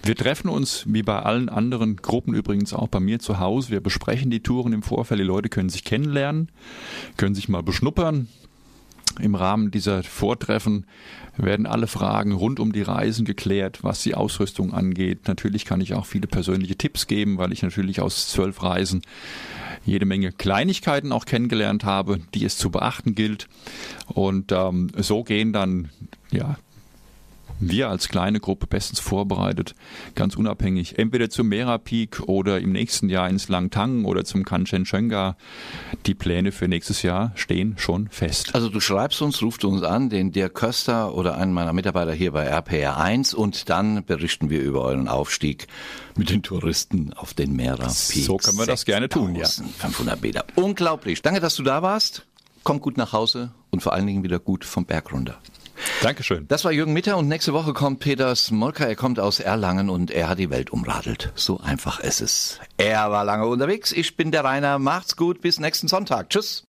Wir 0.06 0.15
treffen 0.15 0.49
uns 0.49 0.84
wie 0.86 1.02
bei 1.02 1.19
allen 1.19 1.47
anderen 1.47 1.95
Gruppen 1.95 2.34
übrigens 2.34 2.73
auch 2.73 2.89
bei 2.89 2.99
mir 2.99 3.19
zu 3.19 3.39
Hause. 3.39 3.69
Wir 3.69 3.80
besprechen 3.80 4.30
die 4.30 4.41
Touren 4.41 4.73
im 4.73 4.84
Vorfeld. 4.84 5.19
Die 5.19 5.26
Leute 5.26 5.47
können 5.47 5.69
sich 5.69 5.86
kennenlernen, 5.86 6.49
können 7.15 7.36
sich 7.36 7.47
mal 7.47 7.63
beschnuppern. 7.63 8.28
Im 9.19 9.36
Rahmen 9.36 9.71
dieser 9.71 10.04
Vortreffen 10.04 10.86
werden 11.38 11.65
alle 11.65 11.88
Fragen 11.88 12.34
rund 12.34 12.60
um 12.60 12.73
die 12.73 12.82
Reisen 12.82 13.26
geklärt, 13.26 13.84
was 13.84 14.02
die 14.04 14.15
Ausrüstung 14.15 14.73
angeht. 14.73 15.28
Natürlich 15.28 15.65
kann 15.65 15.82
ich 15.82 15.93
auch 15.93 16.06
viele 16.06 16.28
persönliche 16.28 16.76
Tipps 16.76 17.08
geben, 17.08 17.38
weil 17.38 17.54
ich 17.54 17.62
natürlich 17.63 18.02
aus 18.02 18.28
zwölf 18.28 18.62
Reisen 18.62 19.04
jede 19.85 20.05
Menge 20.05 20.31
Kleinigkeiten 20.31 21.11
auch 21.11 21.25
kennengelernt 21.25 21.83
habe, 21.83 22.19
die 22.33 22.45
es 22.45 22.57
zu 22.57 22.69
beachten 22.69 23.15
gilt. 23.15 23.47
Und 24.07 24.51
ähm, 24.51 24.89
so 24.97 25.23
gehen 25.23 25.53
dann 25.53 25.89
ja 26.31 26.57
wir 27.59 27.89
als 27.89 28.09
kleine 28.09 28.39
Gruppe 28.39 28.67
bestens 28.67 28.99
vorbereitet, 28.99 29.75
ganz 30.15 30.35
unabhängig, 30.35 30.97
entweder 30.99 31.29
zum 31.29 31.47
Mera 31.47 31.77
Peak 31.77 32.21
oder 32.27 32.59
im 32.59 32.71
nächsten 32.71 33.09
Jahr 33.09 33.29
ins 33.29 33.49
Langtang 33.49 34.05
oder 34.05 34.23
zum 34.25 34.45
Kanchenjunga. 34.45 35.37
Die 36.05 36.13
Pläne 36.13 36.51
für 36.51 36.67
nächstes 36.67 37.01
Jahr 37.01 37.31
stehen 37.35 37.75
schon 37.77 38.09
fest. 38.09 38.53
Also 38.53 38.69
du 38.69 38.79
schreibst 38.79 39.21
uns, 39.21 39.41
rufst 39.41 39.65
uns 39.65 39.83
an, 39.83 40.09
den 40.09 40.31
Dirk 40.31 40.55
Köster 40.55 41.15
oder 41.15 41.37
einen 41.37 41.53
meiner 41.53 41.73
Mitarbeiter 41.73 42.13
hier 42.13 42.31
bei 42.31 42.51
RPR1 42.51 43.33
und 43.35 43.69
dann 43.69 44.03
berichten 44.03 44.49
wir 44.49 44.61
über 44.61 44.81
euren 44.81 45.07
Aufstieg 45.07 45.67
mit 46.15 46.29
den 46.29 46.43
Touristen 46.43 47.13
auf 47.13 47.33
den 47.33 47.55
Mera 47.55 47.87
Peak. 47.87 48.25
So 48.25 48.37
können 48.37 48.57
wir 48.57 48.65
das 48.65 48.85
gerne 48.85 49.09
tun, 49.09 49.35
ja. 49.35 49.47
500 49.47 50.21
Meter. 50.21 50.45
Unglaublich. 50.55 51.21
Danke, 51.21 51.39
dass 51.39 51.55
du 51.55 51.63
da 51.63 51.81
warst. 51.81 52.25
Komm 52.63 52.79
gut 52.79 52.97
nach 52.97 53.11
Hause 53.11 53.51
und 53.71 53.83
vor 53.83 53.93
allen 53.93 54.07
Dingen 54.07 54.23
wieder 54.23 54.39
gut 54.39 54.63
vom 54.63 54.85
Berg 54.85 55.11
runter. 55.11 55.37
Dankeschön. 56.01 56.47
Das 56.47 56.63
war 56.65 56.71
Jürgen 56.71 56.93
Mitter 56.93 57.17
und 57.17 57.27
nächste 57.27 57.53
Woche 57.53 57.73
kommt 57.73 57.99
Peter 57.99 58.36
Smolka. 58.36 58.86
Er 58.86 58.95
kommt 58.95 59.19
aus 59.19 59.39
Erlangen 59.39 59.89
und 59.89 60.12
er 60.12 60.29
hat 60.29 60.38
die 60.38 60.49
Welt 60.49 60.71
umradelt. 60.71 61.31
So 61.36 61.59
einfach 61.59 61.99
ist 61.99 62.21
es. 62.21 62.59
Er 62.77 63.09
war 63.12 63.25
lange 63.25 63.47
unterwegs. 63.47 63.91
Ich 63.91 64.15
bin 64.15 64.31
der 64.31 64.43
Rainer. 64.43 64.77
Macht's 64.79 65.15
gut. 65.15 65.41
Bis 65.41 65.59
nächsten 65.59 65.88
Sonntag. 65.88 66.29
Tschüss. 66.29 66.62